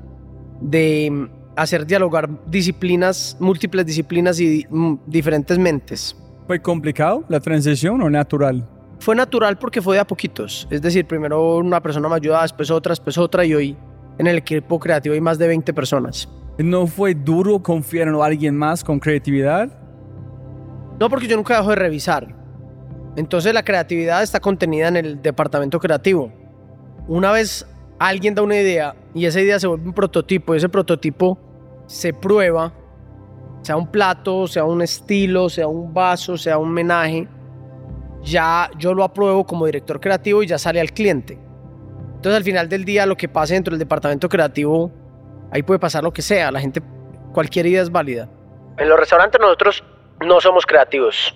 [0.61, 1.29] de
[1.61, 6.17] hacer dialogar disciplinas, múltiples disciplinas y mm, diferentes mentes.
[6.47, 8.67] ¿Fue complicado la transición o natural?
[8.99, 10.67] Fue natural porque fue de a poquitos.
[10.71, 13.77] Es decir, primero una persona me ayudaba, después otra, después otra y hoy
[14.19, 16.29] en el equipo creativo hay más de 20 personas.
[16.59, 19.69] ¿No fue duro confiar en alguien más con creatividad?
[20.99, 22.35] No, porque yo nunca dejo de revisar.
[23.17, 26.33] Entonces la creatividad está contenida en el departamento creativo.
[27.07, 27.67] Una vez
[27.99, 31.50] alguien da una idea y esa idea se vuelve un prototipo y ese prototipo
[31.91, 32.73] se prueba,
[33.63, 37.27] sea un plato, sea un estilo, sea un vaso, sea un menaje,
[38.23, 41.37] ya yo lo apruebo como director creativo y ya sale al cliente.
[42.15, 44.93] Entonces al final del día lo que pase dentro del departamento creativo,
[45.51, 46.81] ahí puede pasar lo que sea, la gente,
[47.33, 48.29] cualquier idea es válida.
[48.79, 49.83] En los restaurantes nosotros
[50.25, 51.35] no somos creativos.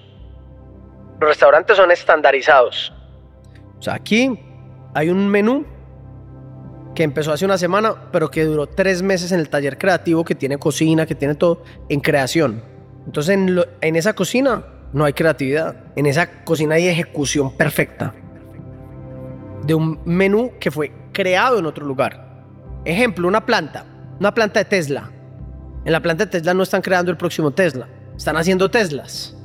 [1.20, 2.92] Los restaurantes son estandarizados.
[3.76, 4.38] O sea, aquí
[4.94, 5.66] hay un menú
[6.94, 10.34] que empezó hace una semana, pero que duró tres meses en el taller creativo, que
[10.34, 12.62] tiene cocina, que tiene todo, en creación.
[13.06, 15.76] Entonces, en, esa cocina no hay creatividad.
[15.96, 18.14] En esa cocina hay ejecución perfecta
[19.66, 22.44] de un menú que fue creado en otro lugar.
[22.84, 23.84] Ejemplo, una planta,
[24.20, 25.10] una planta de Tesla.
[25.84, 29.36] En la planta de Tesla no están creando el próximo Tesla, están haciendo Teslas.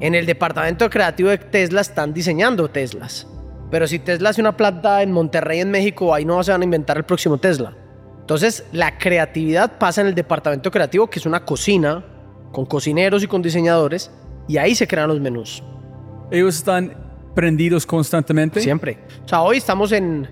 [0.00, 3.26] En el departamento creativo de Tesla están diseñando Teslas.
[3.70, 6.64] Pero si Tesla hace una planta en Monterrey, en México, ahí no se van a
[6.64, 7.72] inventar el próximo Tesla.
[8.20, 12.04] Entonces, la creatividad pasa en el departamento creativo, que es una cocina,
[12.52, 14.10] con cocineros y con diseñadores,
[14.48, 15.62] y ahí se crean los menús.
[16.30, 16.94] ¿Ellos están
[17.34, 18.60] prendidos constantemente?
[18.60, 18.98] Siempre.
[19.24, 20.28] O sea, hoy estamos en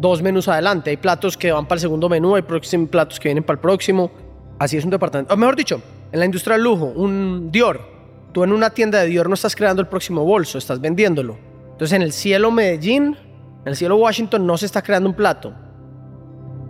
[0.00, 0.90] dos menús adelante.
[0.90, 4.10] Hay platos que van para el segundo menú, hay platos que vienen para el próximo.
[4.58, 5.32] Así es un departamento.
[5.32, 7.94] O mejor dicho, en la industria del lujo, un Dior.
[8.32, 11.96] Tú en una tienda de Dior no estás creando el próximo bolso, estás vendiéndolo entonces
[11.96, 13.16] en el cielo Medellín,
[13.62, 15.52] en el cielo Washington no se está creando un plato.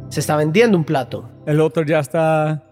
[0.08, 1.28] Se está vendiendo un plato.
[1.44, 2.64] El otro ya está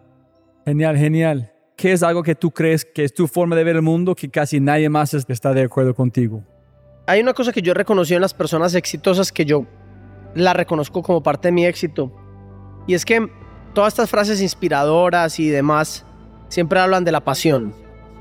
[0.64, 1.52] genial, genial.
[1.76, 4.30] ¿Qué es algo que tú crees que es tu forma de ver el mundo que
[4.30, 6.42] casi nadie más está de acuerdo contigo?
[7.06, 9.66] Hay una cosa que yo reconocí en las personas exitosas que yo
[10.34, 12.16] la reconozco como parte de mi éxito.
[12.86, 13.28] Y es que
[13.74, 16.06] todas estas frases inspiradoras y demás
[16.48, 17.74] siempre hablan de la pasión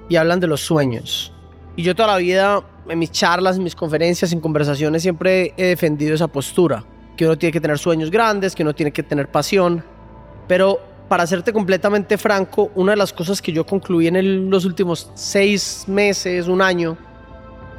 [0.10, 1.34] y hablan de los sueños.
[1.78, 5.66] Y yo toda la vida en mis charlas, en mis conferencias, en conversaciones, siempre he
[5.68, 6.84] defendido esa postura,
[7.16, 9.84] que uno tiene que tener sueños grandes, que uno tiene que tener pasión,
[10.48, 15.10] pero para serte completamente franco, una de las cosas que yo concluí en los últimos
[15.14, 16.98] seis meses, un año,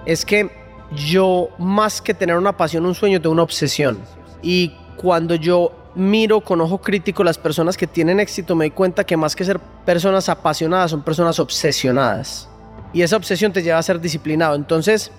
[0.06, 0.50] es que
[0.94, 3.98] yo más que tener una pasión, un sueño, tengo una obsesión.
[4.42, 9.04] Y cuando yo miro con ojo crítico las personas que tienen éxito, me doy cuenta
[9.04, 12.48] que más que ser personas apasionadas, son personas obsesionadas
[12.92, 14.54] y esa obsesión te lleva a ser disciplinado.
[14.54, 15.10] Entonces,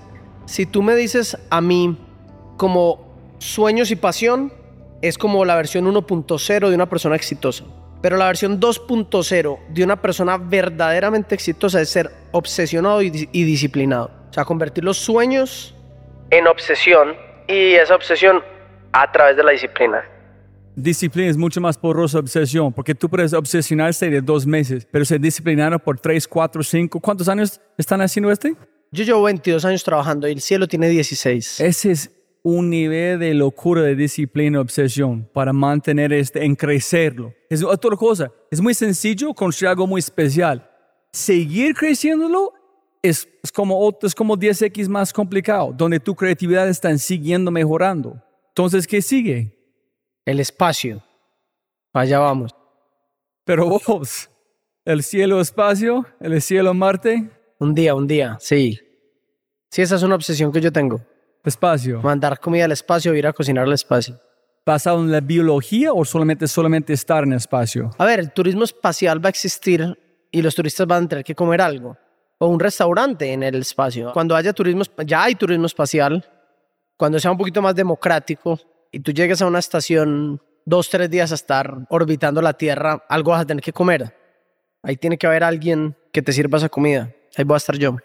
[0.45, 1.97] si tú me dices a mí
[2.57, 4.53] como sueños y pasión,
[5.01, 7.65] es como la versión 1.0 de una persona exitosa.
[8.01, 14.11] Pero la versión 2.0 de una persona verdaderamente exitosa es ser obsesionado y, disciplinado.
[14.30, 15.74] O sea, convertir los sueños
[16.30, 17.15] en obsesión
[17.47, 18.43] y esa obsesión
[18.91, 20.03] a través de la disciplina.
[20.76, 25.21] Disciplina es mucho más porosa obsesión, porque tú puedes obsesionarse de dos meses, pero ser
[25.21, 26.99] disciplinado por tres, cuatro, cinco.
[26.99, 28.55] ¿Cuántos años están haciendo este?
[28.91, 31.59] Yo llevo 22 años trabajando y el cielo tiene 16.
[31.59, 32.11] Ese es
[32.43, 37.34] un nivel de locura de disciplina y obsesión para mantener este, en crecerlo.
[37.49, 38.32] Es otra cosa.
[38.51, 40.69] Es muy sencillo construir algo muy especial.
[41.11, 42.53] Seguir creciéndolo
[43.01, 48.21] es, es como, es como 10x más complicado, donde tu creatividad está siguiendo mejorando.
[48.49, 49.62] Entonces, ¿qué sigue?
[50.26, 51.03] El espacio.
[51.93, 52.55] Allá vamos.
[53.45, 54.30] Pero vos,
[54.86, 57.30] el cielo espacio, el cielo Marte.
[57.59, 58.80] Un día, un día, sí.
[59.69, 61.01] Sí, esa es una obsesión que yo tengo.
[61.43, 62.01] Espacio.
[62.01, 64.19] Mandar comida al espacio ir a cocinar al espacio.
[64.65, 67.91] ¿Basado en la biología o solamente, solamente estar en el espacio?
[67.97, 69.97] A ver, el turismo espacial va a existir
[70.32, 71.97] y los turistas van a tener que comer algo.
[72.38, 74.11] O un restaurante en el espacio.
[74.13, 76.26] Cuando haya turismo, ya hay turismo espacial.
[76.95, 78.59] Cuando sea un poquito más democrático
[78.93, 83.31] y tú llegues a una estación dos, tres días a estar orbitando la Tierra, algo
[83.31, 84.15] vas a tener que comer.
[84.83, 87.11] Ahí tiene que haber alguien que te sirva esa comida.
[87.35, 87.97] Ahí voy a estar yo.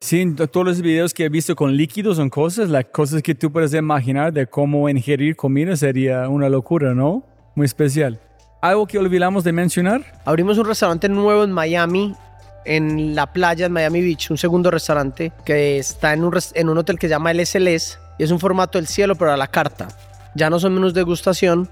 [0.00, 3.50] Sí, todos los videos que he visto con líquidos son cosas, las cosas que tú
[3.50, 7.24] puedes imaginar de cómo ingerir comida sería una locura, ¿no?
[7.56, 8.20] Muy especial.
[8.60, 10.20] ¿Algo que olvidamos de mencionar?
[10.26, 12.14] Abrimos un restaurante nuevo en Miami,
[12.66, 16.78] en la playa en Miami Beach, un segundo restaurante que está en un, en un
[16.78, 19.46] hotel que se llama El SLS y es un formato del cielo pero a la
[19.46, 19.88] carta.
[20.38, 21.68] Ya no son menús de degustación,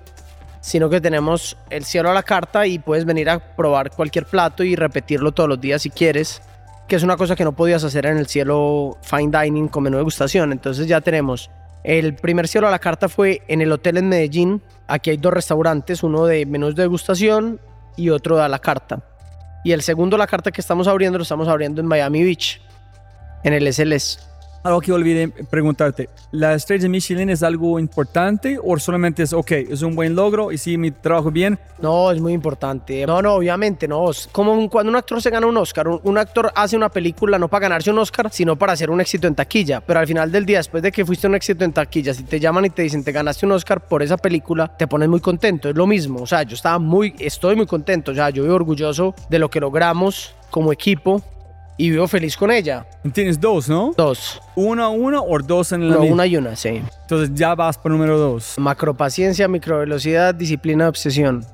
[0.60, 4.64] sino que tenemos el cielo a la carta y puedes venir a probar cualquier plato
[4.64, 6.42] y repetirlo todos los días si quieres
[6.86, 9.96] que es una cosa que no podías hacer en el cielo fine dining con menú
[9.96, 10.52] de degustación.
[10.52, 11.50] Entonces ya tenemos
[11.82, 14.62] el primer cielo a la carta fue en el hotel en Medellín.
[14.86, 17.60] Aquí hay dos restaurantes, uno de menús de degustación
[17.96, 19.02] y otro de a la carta.
[19.64, 22.60] Y el segundo la carta que estamos abriendo lo estamos abriendo en Miami Beach,
[23.42, 24.18] en el SLS.
[24.66, 29.82] Algo que olvidé preguntarte, ¿la estrella Michelin es algo importante o solamente es, ok, es
[29.82, 31.56] un buen logro y si mi trabajo bien?
[31.80, 33.06] No, es muy importante.
[33.06, 34.10] No, no, obviamente no.
[34.32, 37.68] Como cuando un actor se gana un Oscar, un, actor hace una película no para
[37.68, 39.80] ganarse un Oscar, sino para hacer un éxito en taquilla.
[39.80, 42.40] Pero al final del día, después de que fuiste un éxito en taquilla, si te
[42.40, 45.68] llaman y te dicen te ganaste un Oscar por esa película, te pones muy contento.
[45.68, 46.22] Es lo mismo.
[46.22, 48.10] O sea, yo estaba muy, estoy muy contento.
[48.10, 51.22] O sea, yo vivo orgulloso de lo que logramos como equipo
[51.76, 52.86] y vivo feliz con ella.
[53.12, 53.92] Tienes dos, ¿no?
[53.96, 54.40] Dos.
[54.54, 56.82] ¿Una, una o dos en la No, una y una, sí.
[57.02, 58.54] Entonces ya vas por número dos.
[58.58, 61.44] Macropaciencia, microvelocidad, disciplina, obsesión.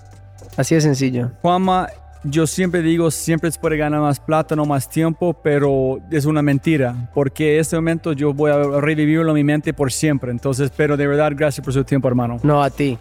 [0.56, 1.30] Así de sencillo.
[1.40, 1.88] Juanma,
[2.24, 6.42] yo siempre digo, siempre se puede ganar más plata, no más tiempo, pero es una
[6.42, 10.30] mentira, porque en este momento yo voy a revivirlo en mi mente por siempre.
[10.30, 12.38] Entonces, pero de verdad, gracias por su tiempo, hermano.
[12.42, 12.98] No, a ti.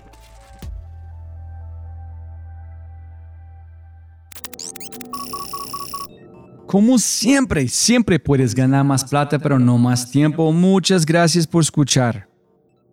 [6.71, 10.53] Como siempre, siempre puedes ganar más plata, pero no más tiempo.
[10.53, 12.29] Muchas gracias por escuchar.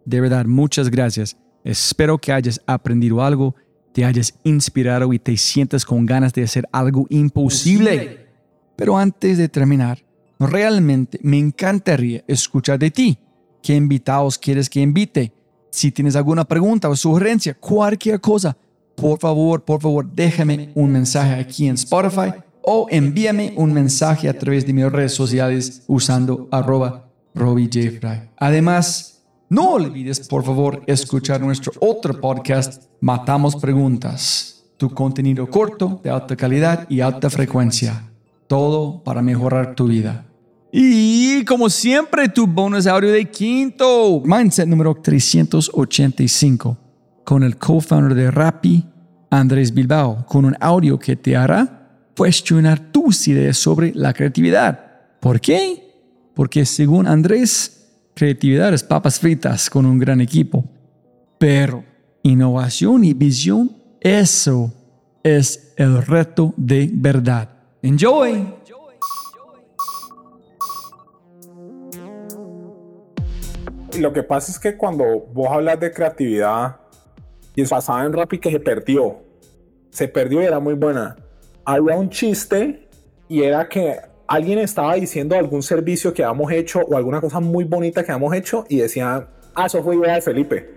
[0.04, 1.36] De verdad, muchas gracias.
[1.62, 3.54] Espero que hayas aprendido algo,
[3.92, 8.26] te hayas inspirado y te sientas con ganas de hacer algo imposible.
[8.74, 10.04] Pero antes de terminar,
[10.40, 13.16] realmente me encantaría escuchar de ti.
[13.62, 15.32] ¿Qué invitados quieres que invite?
[15.70, 18.56] Si tienes alguna pregunta o sugerencia, cualquier cosa,
[18.96, 22.32] por favor, por favor, déjame un mensaje aquí en Spotify
[22.70, 27.08] o envíame un mensaje a través de mis redes sociales usando arroba
[28.36, 36.10] Además, no olvides por favor escuchar nuestro otro podcast, Matamos Preguntas, tu contenido corto, de
[36.10, 38.10] alta calidad y alta frecuencia.
[38.48, 40.26] Todo para mejorar tu vida.
[40.70, 46.76] Y como siempre, tu bonus audio de quinto, Mindset número 385,
[47.24, 48.84] con el co-founder de Rappi,
[49.30, 51.77] Andrés Bilbao, con un audio que te hará
[52.18, 55.18] cuestionar tus ideas sobre la creatividad.
[55.20, 55.84] ¿Por qué?
[56.34, 60.64] Porque según Andrés, creatividad es papas fritas con un gran equipo.
[61.38, 61.84] Pero
[62.24, 64.74] innovación y visión, eso
[65.22, 67.50] es el reto de verdad.
[67.82, 68.52] Enjoy.
[73.96, 76.80] Lo que pasa es que cuando vos hablas de creatividad
[77.54, 79.18] y pasaba en Rappi que se perdió,
[79.90, 81.16] se perdió y era muy buena
[81.74, 82.88] había un chiste
[83.28, 83.96] y era que
[84.26, 88.34] alguien estaba diciendo algún servicio que habíamos hecho o alguna cosa muy bonita que habíamos
[88.34, 90.70] hecho y decían, ah, eso fue idea de Felipe.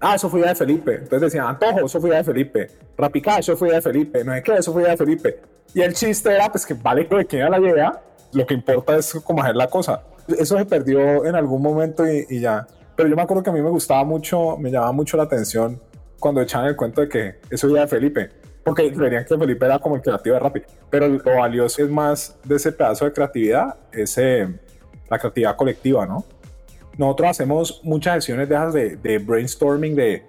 [0.00, 0.94] Ah, eso fue idea de Felipe.
[0.96, 2.70] Entonces decían, Antojo, eso fue idea de Felipe.
[2.98, 4.22] Rapicá, eso fue idea de Felipe.
[4.22, 5.40] No sé qué, eso fue idea de Felipe.
[5.72, 8.02] Y el chiste era, pues que vale que de quién era la idea,
[8.34, 10.02] lo que importa es cómo hacer la cosa.
[10.28, 12.66] Eso se perdió en algún momento y, y ya.
[12.94, 15.80] Pero yo me acuerdo que a mí me gustaba mucho, me llamaba mucho la atención
[16.20, 19.78] cuando echaban el cuento de que eso era de Felipe porque creerían que Felipe era
[19.78, 20.62] como el creativo de Rappi.
[20.90, 24.48] Pero lo valioso es más de ese pedazo de creatividad, ese,
[25.08, 26.24] la creatividad colectiva, ¿no?
[26.96, 30.22] Nosotros hacemos muchas sesiones de, de, brainstorming, de,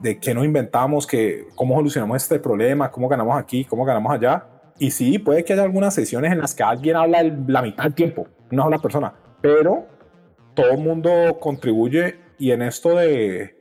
[0.00, 4.44] de qué nos inventamos, que, cómo solucionamos este problema, cómo ganamos aquí, cómo ganamos allá.
[4.78, 7.94] Y sí, puede que haya algunas sesiones en las que alguien habla la mitad del
[7.94, 9.86] tiempo, una sola persona, pero
[10.54, 13.54] todo el mundo contribuye y en esto de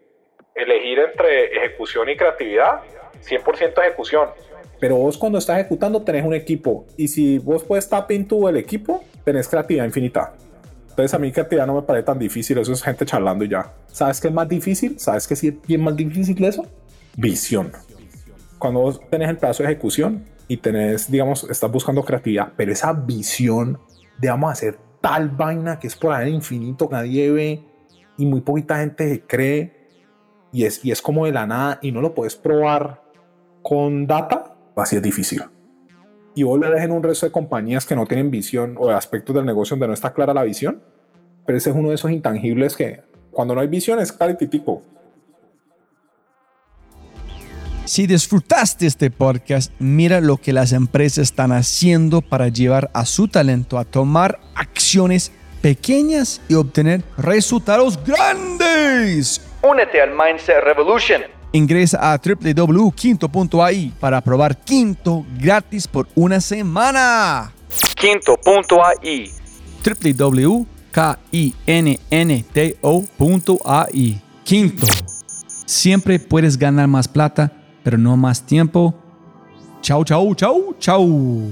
[0.56, 2.82] elegir entre ejecución y creatividad,
[3.28, 4.30] 100% ejecución.
[4.80, 8.58] Pero vos cuando estás ejecutando tenés un equipo y si vos puedes estar tú el
[8.58, 10.34] equipo, tenés creatividad infinita.
[10.90, 13.74] Entonces a mí creatividad no me parece tan difícil, eso es gente charlando y ya.
[13.88, 15.00] ¿Sabes qué es más difícil?
[15.00, 16.66] ¿Sabes qué es bien más difícil eso?
[17.16, 17.72] Visión.
[18.60, 22.94] Cuando vos tenés el pedazo de ejecución, y tenés, digamos, estás buscando creatividad, pero esa
[22.94, 23.80] visión
[24.18, 27.64] de vamos a hacer tal vaina que es por ahí infinito, que nadie ve
[28.18, 29.88] y muy poquita gente cree
[30.52, 33.02] y es, y es como de la nada y no lo puedes probar
[33.68, 35.44] con data, así es difícil.
[36.36, 39.36] Y vos le en un resto de compañías que no tienen visión o de aspectos
[39.36, 40.84] del negocio donde no está clara la visión,
[41.48, 43.02] pero ese es uno de esos intangibles que
[43.32, 44.16] cuando no hay visión es
[44.52, 44.84] tipo
[47.86, 53.28] Si disfrutaste este podcast, mira lo que las empresas están haciendo para llevar a su
[53.30, 55.32] talento a tomar acciones
[55.64, 59.42] pequeñas y obtener resultados grandes.
[59.64, 61.35] Únete al Mindset Revolution.
[61.56, 67.54] Ingresa a www.quinto.ai para probar Quinto gratis por una semana.
[67.96, 69.32] Quinto.ai.
[69.84, 70.66] www.kinnto.ai.
[74.44, 74.88] Quinto.
[75.66, 77.52] Siempre puedes ganar más plata
[77.86, 78.96] pero no más tiempo.
[79.82, 81.52] Chau, chau, chau, chau.